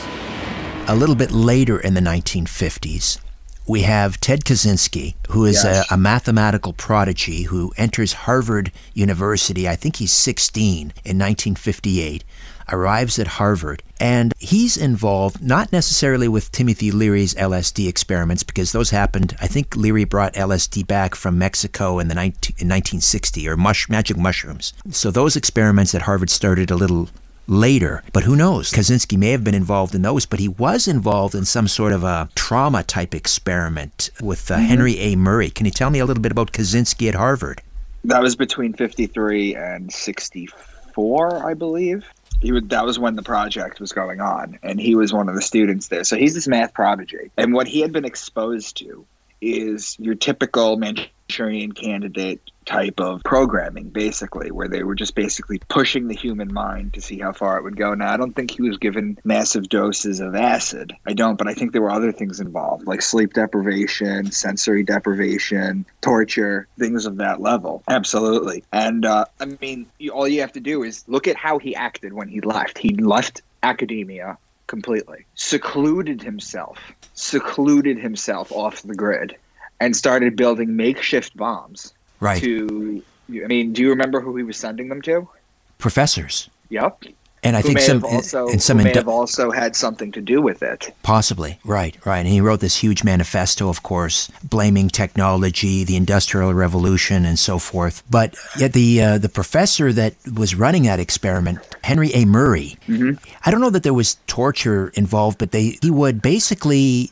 A 0.90 0.96
little 0.96 1.16
bit 1.16 1.32
later 1.32 1.80
in 1.80 1.94
the 1.94 2.02
1950s, 2.02 3.18
we 3.66 3.84
have 3.84 4.20
Ted 4.20 4.44
Kaczynski, 4.44 5.16
who 5.30 5.46
is 5.46 5.64
yes. 5.64 5.90
a, 5.90 5.94
a, 5.94 5.98
mathematical 5.98 6.74
prodigy 6.74 7.44
who 7.44 7.74
enters 7.78 8.12
Harvard 8.12 8.74
University. 8.94 9.70
I 9.70 9.78
think 9.78 9.98
he's 9.98 10.12
16 10.12 10.82
in 10.82 10.90
1958, 10.92 12.26
arrives 12.70 13.18
at 13.20 13.28
Harvard, 13.28 13.84
and 14.02 14.34
he's 14.38 14.76
involved 14.76 15.42
not 15.42 15.72
necessarily 15.72 16.28
with 16.28 16.52
Timothy 16.52 16.92
Leary's 16.92 17.36
LSD 17.36 17.88
experiments 17.88 18.44
because 18.44 18.74
those 18.74 18.90
happened. 18.90 19.34
I 19.40 19.48
think 19.48 19.78
Leary 19.78 20.04
brought 20.04 20.34
LSD 20.34 20.86
back 20.86 21.16
from 21.16 21.38
Mexico 21.38 22.00
in 22.00 22.10
the 22.10 22.16
19, 22.16 22.56
in 22.58 22.68
1960 22.68 23.48
or 23.48 23.56
mush, 23.56 23.88
magic 23.88 24.18
mushrooms. 24.18 24.74
So 24.92 25.10
those 25.10 25.38
experiments 25.38 25.96
at 25.96 26.02
Harvard 26.02 26.30
started 26.30 26.70
a 26.70 26.76
little 26.76 27.08
later. 27.48 28.04
But 28.14 28.24
who 28.24 28.36
knows? 28.36 28.72
Kaczynski 28.72 29.18
may 29.18 29.32
have 29.32 29.44
been 29.44 29.56
involved 29.56 29.96
in 29.96 30.02
those, 30.02 30.26
but 30.26 30.40
he 30.40 30.48
was 30.48 30.88
involved 30.88 31.34
in 31.34 31.46
some 31.46 31.68
sort 31.68 31.94
of 31.94 32.04
a 32.04 32.30
trauma 32.36 32.84
type 32.84 33.16
experiment 33.16 34.10
with 34.22 34.52
uh, 34.52 34.56
mm-hmm. 34.56 34.66
Henry 34.66 35.00
A. 35.00 35.16
Murray. 35.16 35.50
Can 35.50 35.66
you 35.66 35.72
tell 35.72 35.90
me 35.90 36.00
a 36.00 36.06
little 36.06 36.22
bit 36.22 36.32
about 36.32 36.52
Kaczynski 36.52 37.08
at 37.08 37.16
Harvard? 37.16 37.62
That 38.04 38.22
was 38.22 38.36
between 38.36 38.74
53 38.74 39.56
and 39.56 39.92
64, 39.92 41.46
I 41.48 41.54
believe. 41.54 42.06
He 42.42 42.52
would, 42.52 42.70
that 42.70 42.86
was 42.86 43.00
when 43.00 43.16
the 43.16 43.24
project 43.24 43.80
was 43.80 43.92
going 43.92 44.22
on, 44.22 44.60
and 44.62 44.80
he 44.80 44.96
was 44.96 45.12
one 45.12 45.28
of 45.28 45.36
the 45.36 45.42
students 45.42 45.88
there. 45.88 46.04
So 46.04 46.16
he's 46.16 46.36
this 46.36 46.48
math 46.48 46.74
prodigy. 46.74 47.32
And 47.36 47.54
what 47.54 47.68
he 47.68 47.82
had 47.82 47.92
been 47.92 48.06
exposed 48.06 48.78
to 48.78 49.06
is 49.42 49.98
your 50.00 50.16
typical 50.16 50.78
Manchurian 50.78 51.72
candidate 51.72 52.42
type 52.68 53.00
of 53.00 53.24
programming, 53.24 53.90
basically, 53.90 54.52
where 54.52 54.68
they 54.68 54.84
were 54.84 54.94
just 54.94 55.16
basically 55.16 55.60
pushing 55.70 56.08
the 56.08 56.16
human 56.16 56.54
mind 56.54 56.94
to 56.94 57.02
see 57.02 57.18
how 57.18 57.32
far 57.32 57.58
it 57.58 57.64
would 57.64 57.78
go. 57.78 57.94
Now, 57.94 58.14
I 58.14 58.18
don't 58.18 58.36
think 58.36 58.52
he 58.52 58.62
was 58.62 58.78
given 58.78 59.18
massive 59.24 59.70
doses 59.70 60.20
of 60.20 60.36
acid. 60.36 60.94
I 61.08 61.14
don't, 61.14 61.38
but 61.38 61.48
I 61.48 61.54
think 61.54 61.72
there 61.72 61.82
were 61.82 61.90
other 61.90 62.12
things 62.12 62.40
involved, 62.40 62.86
like 62.86 63.02
sleep 63.02 63.34
deprivation, 63.34 64.32
sensory 64.32 64.84
deprivation, 64.84 65.86
torture, 66.02 66.68
things 66.78 67.06
of 67.06 67.18
that 67.18 67.42
level. 67.42 67.84
Absolutely. 67.88 68.64
And 68.72 69.06
uh, 69.06 69.26
I 69.40 69.46
mean, 69.46 69.88
all 70.14 70.28
you 70.28 70.42
have 70.42 70.54
to 70.54 70.60
do 70.60 70.84
is 70.84 71.04
look 71.08 71.28
at 71.28 71.38
how 71.38 71.58
he 71.58 71.76
acted 71.76 72.14
when 72.14 72.28
he 72.28 72.42
left. 72.42 72.78
He 72.78 72.90
left 72.96 73.42
academia 73.64 74.38
completely, 74.68 75.26
secluded 75.36 76.22
himself, 76.22 76.78
secluded 77.14 77.98
himself 77.98 78.52
off 78.52 78.84
the 78.84 78.96
grid, 78.96 79.36
and 79.80 79.96
started 79.96 80.36
building 80.36 80.76
makeshift 80.76 81.36
bombs 81.38 81.94
right. 82.20 82.42
to. 82.42 83.04
I 83.30 83.48
mean, 83.48 83.74
do 83.74 83.82
you 83.82 83.90
remember 83.90 84.22
who 84.22 84.36
he 84.38 84.44
was 84.44 84.58
sending 84.58 84.88
them 84.88 85.02
to? 85.04 85.28
Professors. 85.78 86.50
Yep. 86.70 87.04
And 87.44 87.56
I 87.56 87.62
who 87.62 87.68
think 87.68 87.80
some 87.80 88.04
also, 88.04 88.48
and 88.48 88.62
some 88.62 88.78
may 88.78 88.92
have 88.94 89.08
also 89.08 89.52
had 89.52 89.76
something 89.76 90.12
to 90.14 90.22
do 90.22 90.42
with 90.42 90.64
it. 90.64 90.94
Possibly, 91.04 91.60
right, 91.64 91.96
right. 92.04 92.20
And 92.20 92.28
he 92.28 92.42
wrote 92.42 92.62
this 92.62 92.78
huge 92.78 93.04
manifesto, 93.04 93.70
of 93.70 93.84
course, 93.84 94.30
blaming 94.44 94.90
technology, 94.90 95.84
the 95.84 95.96
Industrial 95.96 96.54
Revolution, 96.54 97.26
and 97.26 97.38
so 97.38 97.60
forth. 97.60 98.02
But 98.10 98.36
yet 98.58 98.74
the 98.74 99.02
uh, 99.02 99.18
the 99.20 99.30
professor 99.30 99.94
that 99.94 100.16
was 100.36 100.56
running 100.56 100.84
that 100.84 101.00
experiment, 101.00 101.60
Henry 101.84 102.12
A. 102.14 102.26
Murray, 102.26 102.76
mm-hmm. 102.88 103.24
I 103.46 103.52
don't 103.52 103.62
know 103.62 103.70
that 103.70 103.84
there 103.84 103.94
was 103.94 104.18
torture 104.26 104.90
involved, 104.96 105.38
but 105.38 105.52
they 105.52 105.78
he 105.82 105.92
would 105.92 106.22
basically 106.22 107.12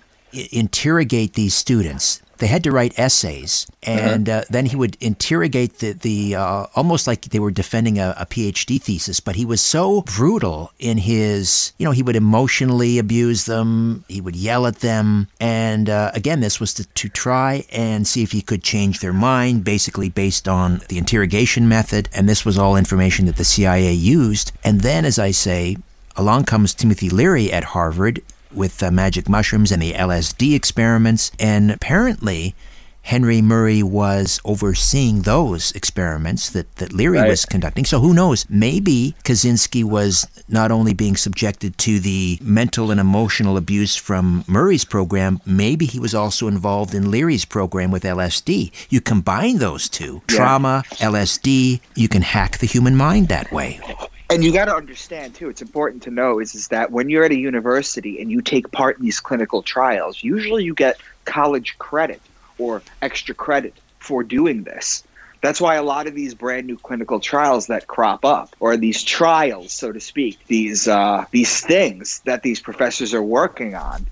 interrogate 0.52 1.34
these 1.34 1.54
students 1.54 2.22
they 2.38 2.48
had 2.48 2.64
to 2.64 2.72
write 2.72 2.98
essays, 2.98 3.68
uh-huh. 3.86 4.00
and 4.00 4.30
uh, 4.30 4.44
then 4.50 4.68
he 4.68 4.76
would 4.76 4.98
interrogate 5.02 5.80
the 5.80 5.94
the 5.94 6.36
uh, 6.36 6.66
almost 6.76 7.08
like 7.08 7.22
they 7.22 7.40
were 7.40 7.52
defending 7.52 8.00
a, 8.00 8.16
a, 8.18 8.26
PhD 8.26 8.82
thesis. 8.82 9.20
But 9.20 9.36
he 9.36 9.46
was 9.46 9.62
so 9.62 10.02
brutal 10.02 10.72
in 10.80 10.98
his, 10.98 11.74
you 11.78 11.86
know, 11.86 11.92
he 11.92 12.04
would 12.04 12.16
emotionally 12.16 12.98
abuse 13.00 13.46
them, 13.46 14.04
he 14.08 14.22
would 14.22 14.36
yell 14.36 14.68
at 14.68 14.80
them, 14.80 15.28
and 15.40 15.90
uh, 15.90 16.12
again, 16.14 16.40
this 16.42 16.60
was 16.60 16.74
to, 16.76 16.86
to 16.86 17.10
try 17.10 17.66
and 17.72 18.08
see 18.08 18.24
if 18.24 18.32
he 18.32 18.42
could 18.42 18.64
change 18.64 19.00
their 19.00 19.14
mind, 19.14 19.64
basically 19.64 20.10
based 20.10 20.48
on 20.48 20.82
the 20.90 20.98
interrogation 20.98 21.68
method. 21.68 22.10
And 22.14 22.28
this 22.28 22.46
was 22.46 22.58
all 22.58 22.76
information 22.76 23.26
that 23.26 23.38
the 23.38 23.46
CIA 23.46 23.94
used. 23.94 24.52
And 24.64 24.82
then, 24.82 25.06
as 25.06 25.20
I 25.20 25.32
say, 25.32 25.78
along 26.16 26.46
comes 26.46 26.74
Timothy 26.74 27.10
Leary 27.10 27.52
at 27.52 27.64
Harvard 27.76 28.22
with 28.56 28.80
the 28.80 28.92
magic 28.92 29.30
mushrooms 29.30 29.72
and 29.72 29.82
the 29.82 29.94
LSD 29.94 30.56
experiments. 30.56 31.32
And 31.40 31.72
apparently, 31.72 32.56
Henry 33.06 33.40
Murray 33.40 33.84
was 33.84 34.40
overseeing 34.44 35.22
those 35.22 35.72
experiments 35.74 36.50
that, 36.50 36.76
that 36.78 36.92
Leary 36.92 37.20
right. 37.20 37.30
was 37.30 37.46
conducting. 37.46 37.86
So 37.86 38.00
who 38.00 38.16
knows? 38.16 38.48
Maybe 38.50 39.14
Kaczynski 39.24 39.84
was 39.84 40.28
not 40.50 40.72
only 40.72 40.96
being 40.96 41.16
subjected 41.16 41.78
to 41.80 42.00
the 42.00 42.40
mental 42.42 42.90
and 42.90 43.00
emotional 43.00 43.58
abuse 43.58 43.96
from 43.96 44.44
Murray's 44.48 44.86
program, 44.86 45.40
maybe 45.46 45.86
he 45.86 46.00
was 46.00 46.16
also 46.16 46.48
involved 46.48 46.96
in 46.96 47.12
Leary's 47.12 47.46
program 47.46 47.92
with 47.92 48.02
LSD. 48.02 48.72
You 48.90 49.02
combine 49.02 49.60
those 49.60 49.88
two 49.88 50.24
yeah. 50.28 50.36
trauma, 50.36 50.84
LSD, 50.94 51.82
you 51.94 52.08
can 52.08 52.24
hack 52.24 52.58
the 52.58 52.66
human 52.66 52.96
mind 52.96 53.28
that 53.28 53.52
way 53.52 53.80
and 54.30 54.44
you 54.44 54.52
got 54.52 54.66
to 54.66 54.76
understand 54.76 55.36
too 55.36 55.50
it's 55.50 55.62
important 55.62 56.04
to 56.04 56.12
know 56.12 56.40
is, 56.40 56.56
is 56.56 56.70
that 56.70 56.92
when 56.92 57.10
you're 57.10 57.24
at 57.24 57.32
a 57.32 57.38
university 57.38 58.22
and 58.22 58.32
you 58.32 58.42
take 58.42 58.72
part 58.72 58.98
in 58.98 59.04
these 59.04 59.20
clinical 59.20 59.62
trials 59.62 60.24
usually 60.24 60.64
you 60.64 60.74
get 60.74 60.98
college 61.26 61.78
credit 61.78 62.22
or 62.58 62.82
extra 63.02 63.36
credit 63.36 63.74
for 64.00 64.24
doing 64.24 64.64
this. 64.64 65.04
That's 65.42 65.62
why 65.62 65.76
a 65.76 65.84
lot 65.84 66.08
of 66.08 66.16
these 66.16 66.34
brand 66.34 66.66
new 66.66 66.78
clinical 66.78 67.20
trials 67.20 67.68
that 67.68 67.88
crop 67.88 68.26
up 68.26 68.56
or 68.60 68.78
these 68.78 69.04
trials 69.04 69.74
so 69.74 69.92
to 69.92 70.00
speak 70.00 70.40
these 70.48 70.88
uh, 70.88 71.26
these 71.32 71.62
things 71.62 72.22
that 72.26 72.42
these 72.42 72.60
professors 72.60 73.14
are 73.14 73.22
working 73.22 73.76
on 73.76 74.08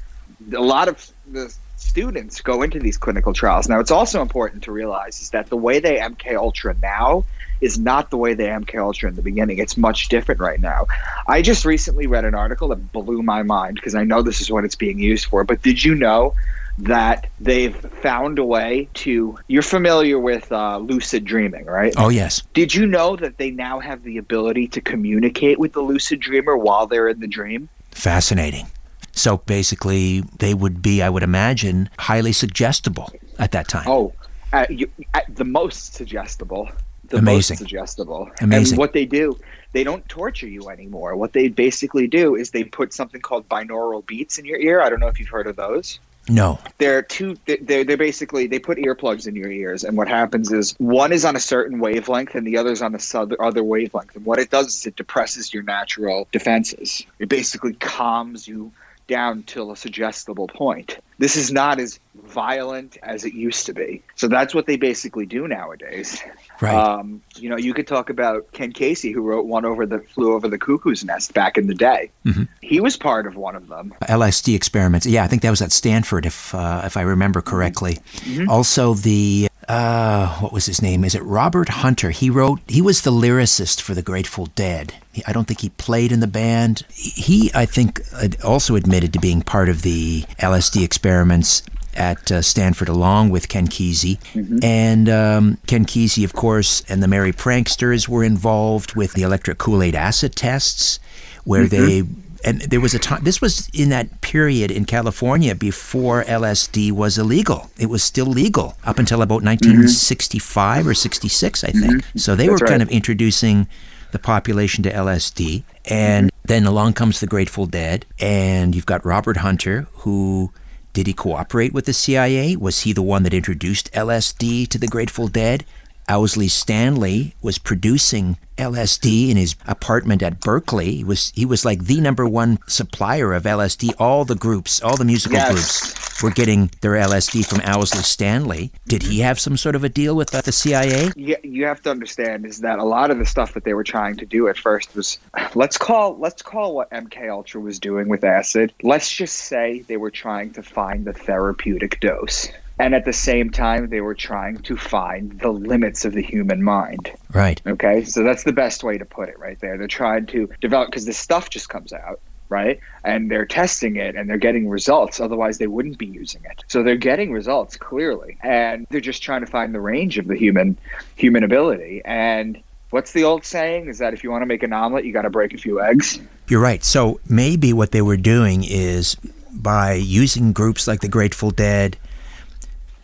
a 0.54 0.62
lot 0.62 0.88
of 0.88 1.12
the 1.32 1.54
students 1.78 2.41
go 2.41 2.62
into 2.62 2.80
these 2.80 2.97
clinical 2.97 3.34
trials. 3.34 3.67
Now 3.67 3.80
it's 3.80 3.91
also 3.91 4.21
important 4.21 4.63
to 4.63 4.71
realize 4.71 5.21
is 5.21 5.32
that 5.32 5.47
the 5.47 5.58
way 5.58 5.80
they 5.80 5.97
mk 5.97 6.36
ultra 6.36 6.76
now 6.82 7.23
is 7.61 7.79
not 7.79 8.09
the 8.09 8.17
way 8.17 8.33
they 8.33 8.47
MK 8.47 8.79
Ultra 8.79 9.09
in 9.09 9.15
the 9.15 9.21
beginning. 9.21 9.57
It's 9.57 9.77
much 9.77 10.09
different 10.09 10.41
right 10.41 10.59
now. 10.59 10.87
I 11.27 11.41
just 11.41 11.65
recently 11.65 12.07
read 12.07 12.25
an 12.25 12.35
article 12.35 12.67
that 12.69 12.91
blew 12.91 13.23
my 13.23 13.43
mind 13.43 13.75
because 13.75 13.95
I 13.95 14.03
know 14.03 14.21
this 14.21 14.41
is 14.41 14.51
what 14.51 14.65
it's 14.65 14.75
being 14.75 14.99
used 14.99 15.25
for. 15.25 15.43
But 15.43 15.61
did 15.61 15.83
you 15.83 15.95
know 15.95 16.35
that 16.79 17.29
they've 17.39 17.75
found 17.75 18.39
a 18.39 18.43
way 18.43 18.89
to? 18.95 19.37
You're 19.47 19.61
familiar 19.61 20.19
with 20.19 20.51
uh, 20.51 20.77
lucid 20.79 21.25
dreaming, 21.25 21.65
right? 21.65 21.93
Oh 21.97 22.09
yes. 22.09 22.43
Did 22.53 22.73
you 22.73 22.85
know 22.85 23.15
that 23.15 23.37
they 23.37 23.51
now 23.51 23.79
have 23.79 24.03
the 24.03 24.17
ability 24.17 24.67
to 24.69 24.81
communicate 24.81 25.59
with 25.59 25.73
the 25.73 25.81
lucid 25.81 26.19
dreamer 26.19 26.57
while 26.57 26.87
they're 26.87 27.07
in 27.09 27.19
the 27.19 27.27
dream? 27.27 27.69
Fascinating. 27.91 28.67
So 29.13 29.37
basically, 29.37 30.21
they 30.39 30.55
would 30.55 30.81
be, 30.81 31.01
I 31.01 31.09
would 31.09 31.23
imagine, 31.23 31.89
highly 31.99 32.33
suggestible 32.33 33.11
at 33.37 33.51
that 33.51 33.67
time. 33.67 33.85
Oh, 33.87 34.13
uh, 34.51 34.65
you, 34.69 34.89
uh, 35.13 35.21
the 35.29 35.45
most 35.45 35.93
suggestible 35.93 36.69
the 37.09 37.17
Amazing. 37.17 37.55
most 37.55 37.59
suggestible. 37.59 38.29
Amazing. 38.41 38.73
And 38.73 38.79
what 38.79 38.93
they 38.93 39.05
do, 39.05 39.37
they 39.73 39.83
don't 39.83 40.07
torture 40.07 40.47
you 40.47 40.69
anymore. 40.69 41.15
What 41.15 41.33
they 41.33 41.47
basically 41.47 42.07
do 42.07 42.35
is 42.35 42.51
they 42.51 42.63
put 42.63 42.93
something 42.93 43.21
called 43.21 43.47
binaural 43.49 44.05
beats 44.05 44.37
in 44.37 44.45
your 44.45 44.59
ear. 44.59 44.81
I 44.81 44.89
don't 44.89 44.99
know 44.99 45.07
if 45.07 45.19
you've 45.19 45.29
heard 45.29 45.47
of 45.47 45.55
those. 45.55 45.99
No. 46.29 46.57
They're 46.77 47.01
two 47.01 47.37
they're 47.45 47.83
they're 47.83 47.97
basically 47.97 48.47
they 48.47 48.59
put 48.59 48.77
earplugs 48.77 49.27
in 49.27 49.35
your 49.35 49.51
ears 49.51 49.83
and 49.83 49.97
what 49.97 50.07
happens 50.07 50.53
is 50.53 50.73
one 50.77 51.11
is 51.11 51.25
on 51.25 51.35
a 51.35 51.39
certain 51.39 51.79
wavelength 51.79 52.33
and 52.33 52.47
the 52.47 52.55
other 52.55 52.71
is 52.71 52.81
on 52.81 52.95
a 52.95 52.99
other 53.41 53.63
wavelength. 53.63 54.15
And 54.15 54.25
what 54.25 54.39
it 54.39 54.49
does 54.49 54.67
is 54.67 54.85
it 54.85 54.95
depresses 54.95 55.53
your 55.53 55.63
natural 55.63 56.29
defenses. 56.31 57.05
It 57.19 57.27
basically 57.27 57.73
calms 57.73 58.47
you 58.47 58.71
down 59.07 59.43
to 59.43 59.71
a 59.71 59.75
suggestible 59.75 60.47
point. 60.47 60.97
This 61.19 61.35
is 61.35 61.51
not 61.51 61.79
as 61.79 61.99
violent 62.25 62.97
as 63.03 63.23
it 63.23 63.33
used 63.33 63.65
to 63.67 63.73
be. 63.73 64.01
So 64.15 64.27
that's 64.27 64.53
what 64.53 64.65
they 64.65 64.77
basically 64.77 65.25
do 65.25 65.47
nowadays. 65.47 66.21
Right. 66.61 66.73
Um, 66.73 67.21
you 67.35 67.49
know, 67.49 67.57
you 67.57 67.73
could 67.73 67.87
talk 67.87 68.09
about 68.09 68.51
Ken 68.51 68.71
Kesey, 68.73 69.13
who 69.13 69.21
wrote 69.21 69.45
one 69.45 69.65
over 69.65 69.85
the 69.85 69.99
flew 69.99 70.33
over 70.33 70.47
the 70.47 70.57
cuckoo's 70.57 71.03
nest 71.03 71.33
back 71.33 71.57
in 71.57 71.67
the 71.67 71.75
day. 71.75 72.09
Mm-hmm. 72.25 72.43
He 72.61 72.79
was 72.79 72.97
part 72.97 73.27
of 73.27 73.35
one 73.35 73.55
of 73.55 73.67
them. 73.67 73.93
LSD 74.03 74.55
experiments. 74.55 75.05
Yeah, 75.05 75.23
I 75.23 75.27
think 75.27 75.41
that 75.41 75.49
was 75.49 75.61
at 75.61 75.71
Stanford, 75.71 76.25
if 76.25 76.55
uh, 76.55 76.81
if 76.85 76.97
I 76.97 77.01
remember 77.01 77.41
correctly. 77.41 77.99
Mm-hmm. 78.21 78.49
Also, 78.49 78.93
the 78.93 79.49
uh, 79.67 80.39
what 80.39 80.52
was 80.52 80.65
his 80.65 80.82
name? 80.82 81.04
Is 81.04 81.15
it 81.15 81.23
Robert 81.23 81.69
Hunter? 81.69 82.12
He 82.12 82.30
wrote. 82.30 82.60
He 82.67 82.82
was 82.82 83.02
the 83.02 83.12
lyricist 83.12 83.82
for 83.82 83.93
the 83.93 84.02
Grateful 84.02 84.47
Dead. 84.47 84.93
He, 85.12 85.23
I 85.26 85.34
don't 85.34 85.45
think 85.47 85.62
he 85.62 85.69
played 85.69 86.12
in 86.12 86.19
the 86.19 86.28
band. 86.28 86.84
He, 86.91 87.52
I 87.54 87.65
think, 87.65 88.02
also 88.43 88.76
admitted 88.76 89.13
to 89.13 89.19
being 89.19 89.41
part 89.41 89.69
of 89.69 89.82
the 89.82 90.23
LSD 90.39 90.84
experiments 90.84 91.63
at 91.95 92.32
uh, 92.32 92.41
Stanford 92.41 92.89
along 92.89 93.30
with 93.30 93.47
Ken 93.49 93.67
Kesey. 93.67 94.17
And 94.63 95.08
um, 95.10 95.58
Ken 95.67 95.86
Kesey, 95.86 96.23
of 96.23 96.34
course, 96.34 96.82
and 96.89 97.04
the 97.04 97.08
Merry 97.08 97.32
Pranksters 97.32 98.08
were 98.08 98.23
involved 98.23 98.95
with 98.95 99.13
the 99.13 99.21
electric 99.21 99.60
Kool 99.60 99.84
Aid 99.84 99.95
acid 99.95 100.36
tests, 100.36 100.99
where 101.43 101.67
they. 101.67 102.04
And 102.45 102.62
there 102.62 102.82
was 102.82 102.93
a 102.93 102.99
time, 102.99 103.23
this 103.23 103.39
was 103.41 103.69
in 103.73 103.89
that 103.89 104.21
period 104.21 104.69
in 104.71 104.86
California 104.86 105.56
before 105.56 106.23
LSD 106.23 106.91
was 106.91 107.17
illegal. 107.17 107.69
It 107.77 107.88
was 107.88 108.03
still 108.03 108.25
legal 108.25 108.75
up 108.84 108.99
until 108.99 109.21
about 109.21 109.43
mm-hmm. 109.43 109.47
1965 109.47 110.88
or 110.88 110.93
66, 110.93 111.63
I 111.63 111.71
think. 111.71 111.84
Mm-hmm. 111.84 112.19
So 112.19 112.36
they 112.36 112.47
That's 112.47 112.62
were 112.62 112.67
kind 112.67 112.82
right. 112.82 112.88
of 112.88 112.89
introducing 112.89 113.67
the 114.12 114.19
population 114.19 114.84
to 114.84 114.91
LSD. 114.91 115.63
And 115.86 116.27
mm-hmm. 116.27 116.38
then 116.45 116.65
along 116.65 116.93
comes 116.93 117.19
the 117.19 117.27
Grateful 117.27 117.65
Dead, 117.65 118.06
and 118.19 118.75
you've 118.75 118.86
got 118.86 119.06
Robert 119.06 119.38
Hunter, 119.38 119.88
who 119.91 120.51
did 120.93 121.08
he 121.08 121.13
cooperate 121.13 121.73
with 121.73 121.86
the 121.86 121.93
CIA? 121.93 122.56
Was 122.56 122.82
he 122.82 122.93
the 122.93 123.01
one 123.01 123.23
that 123.23 123.34
introduced 123.34 123.91
LSD 123.93 124.67
to 124.67 124.77
the 124.77 124.88
Grateful 124.88 125.27
Dead? 125.27 125.65
Owsley 126.09 126.47
Stanley 126.47 127.35
was 127.41 127.57
producing 127.57 128.37
LSD 128.57 129.29
in 129.29 129.37
his 129.37 129.55
apartment 129.65 130.21
at 130.21 130.39
Berkeley. 130.39 130.97
He 130.97 131.03
was 131.03 131.31
he 131.35 131.45
was 131.45 131.65
like 131.65 131.85
the 131.85 131.99
number 132.01 132.27
one 132.27 132.59
supplier 132.67 133.33
of 133.33 133.43
LSD. 133.43 133.93
All 133.99 134.25
the 134.25 134.35
groups, 134.35 134.81
all 134.81 134.95
the 134.95 135.05
musical 135.05 135.37
Yes. 135.37 135.51
groups 135.51 136.21
were 136.21 136.29
getting 136.29 136.69
their 136.81 136.91
LSD 136.93 137.45
from 137.45 137.61
Owsley 137.65 138.03
Stanley. 138.03 138.71
Did 138.87 139.01
he 139.03 139.21
have 139.21 139.39
some 139.39 139.57
sort 139.57 139.75
of 139.75 139.83
a 139.83 139.89
deal 139.89 140.15
with 140.15 140.29
the 140.29 140.51
CIA? 140.51 141.09
you, 141.15 141.35
you 141.43 141.65
have 141.65 141.81
to 141.83 141.89
understand 141.91 142.45
is 142.45 142.59
that 142.59 142.77
a 142.77 142.83
lot 142.83 143.09
of 143.09 143.17
the 143.17 143.25
stuff 143.25 143.53
that 143.55 143.63
they 143.63 143.73
were 143.73 143.83
trying 143.83 144.17
to 144.17 144.25
do 144.25 144.47
at 144.47 144.57
first 144.57 144.95
was 144.95 145.17
let's 145.55 145.77
call 145.77 146.17
let's 146.19 146.41
call 146.43 146.75
what 146.75 146.91
MK 146.91 147.29
Ultra 147.31 147.59
was 147.59 147.79
doing 147.79 148.07
with 148.07 148.23
acid. 148.23 148.71
Let's 148.83 149.11
just 149.11 149.35
say 149.35 149.83
they 149.87 149.97
were 149.97 150.11
trying 150.11 150.51
to 150.53 150.61
find 150.61 151.05
the 151.05 151.13
therapeutic 151.13 151.99
dose. 152.01 152.49
And 152.79 152.95
at 152.95 153.05
the 153.05 153.13
same 153.13 153.49
time 153.49 153.89
they 153.89 154.01
were 154.01 154.15
trying 154.15 154.57
to 154.63 154.75
find 154.77 155.39
the 155.39 155.51
limits 155.51 156.05
of 156.05 156.13
the 156.13 156.21
human 156.21 156.63
mind. 156.63 157.12
Right. 157.31 157.62
Okay? 157.67 158.03
So 158.03 158.23
that's 158.23 158.43
the 158.43 158.53
best 158.53 158.83
way 158.83 158.97
to 158.97 159.05
put 159.05 159.29
it 159.29 159.38
right 159.39 159.59
there. 159.59 159.77
They're 159.77 159.88
trying 159.88 160.25
to 160.27 160.49
develop 160.62 160.89
because 160.89 161.05
this 161.05 161.17
stuff 161.17 161.49
just 161.49 161.69
comes 161.69 161.93
out 161.93 162.19
right? 162.53 162.79
And 163.03 163.31
they're 163.31 163.47
testing 163.47 163.95
it 163.95 164.15
and 164.15 164.29
they're 164.29 164.38
getting 164.38 164.69
results. 164.69 165.19
Otherwise, 165.19 165.57
they 165.57 165.65
wouldn't 165.65 165.97
be 165.97 166.05
using 166.05 166.41
it. 166.45 166.63
So 166.67 166.83
they're 166.83 166.95
getting 166.95 167.31
results 167.31 167.77
clearly, 167.77 168.38
and 168.43 168.86
they're 168.91 169.01
just 169.01 169.23
trying 169.23 169.41
to 169.41 169.47
find 169.47 169.73
the 169.73 169.79
range 169.79 170.19
of 170.19 170.27
the 170.27 170.36
human 170.36 170.77
human 171.15 171.43
ability. 171.43 172.03
And 172.05 172.62
what's 172.91 173.12
the 173.13 173.23
old 173.23 173.43
saying? 173.43 173.88
Is 173.88 173.97
that 173.97 174.13
if 174.13 174.23
you 174.23 174.29
want 174.29 174.43
to 174.43 174.45
make 174.45 174.62
an 174.62 174.71
omelet, 174.71 175.03
you 175.03 175.12
got 175.12 175.23
to 175.23 175.31
break 175.31 175.53
a 175.53 175.57
few 175.57 175.81
eggs. 175.81 176.19
You're 176.47 176.62
right. 176.62 176.83
So 176.83 177.19
maybe 177.27 177.73
what 177.73 177.91
they 177.91 178.03
were 178.03 178.17
doing 178.17 178.63
is 178.63 179.15
by 179.51 179.93
using 179.93 180.53
groups 180.53 180.88
like 180.88 181.01
the 181.01 181.07
Grateful 181.07 181.49
Dead, 181.49 181.97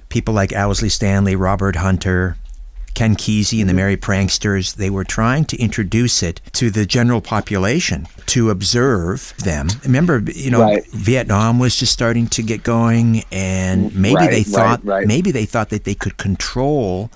people 0.10 0.34
like 0.34 0.54
Owsley 0.54 0.90
Stanley, 0.90 1.36
Robert 1.36 1.78
Hunter, 1.78 2.36
Ken 2.96 3.16
Kesey, 3.16 3.62
and 3.62 3.70
the 3.70 3.72
mm-hmm. 3.72 3.78
Merry 3.78 3.98
Pranksters, 3.98 4.76
they 4.76 4.90
were 4.90 5.04
trying 5.04 5.46
to 5.46 5.58
introduce 5.58 6.22
it 6.22 6.42
to 6.54 6.70
the 6.70 6.86
general 6.86 7.22
population 7.22 8.08
to 8.26 8.50
observe 8.50 9.34
them. 9.38 9.70
Remember, 9.84 10.22
you 10.34 10.52
know, 10.52 10.62
Right. 10.62 10.86
Vietnam 10.88 11.60
was 11.60 11.76
just 11.76 11.94
starting 11.94 12.28
to 12.28 12.44
get 12.44 12.64
going, 12.64 13.24
and 13.32 13.92
mm, 13.92 13.96
maybe 13.96 14.16
Right, 14.16 14.32
they 14.32 14.44
thought 14.44 14.84
right. 14.84 15.08
maybe 15.08 15.32
they 15.32 15.46
thought 15.46 15.70
that 15.70 15.84
they 15.86 15.96
could 15.96 16.18
control 16.18 17.10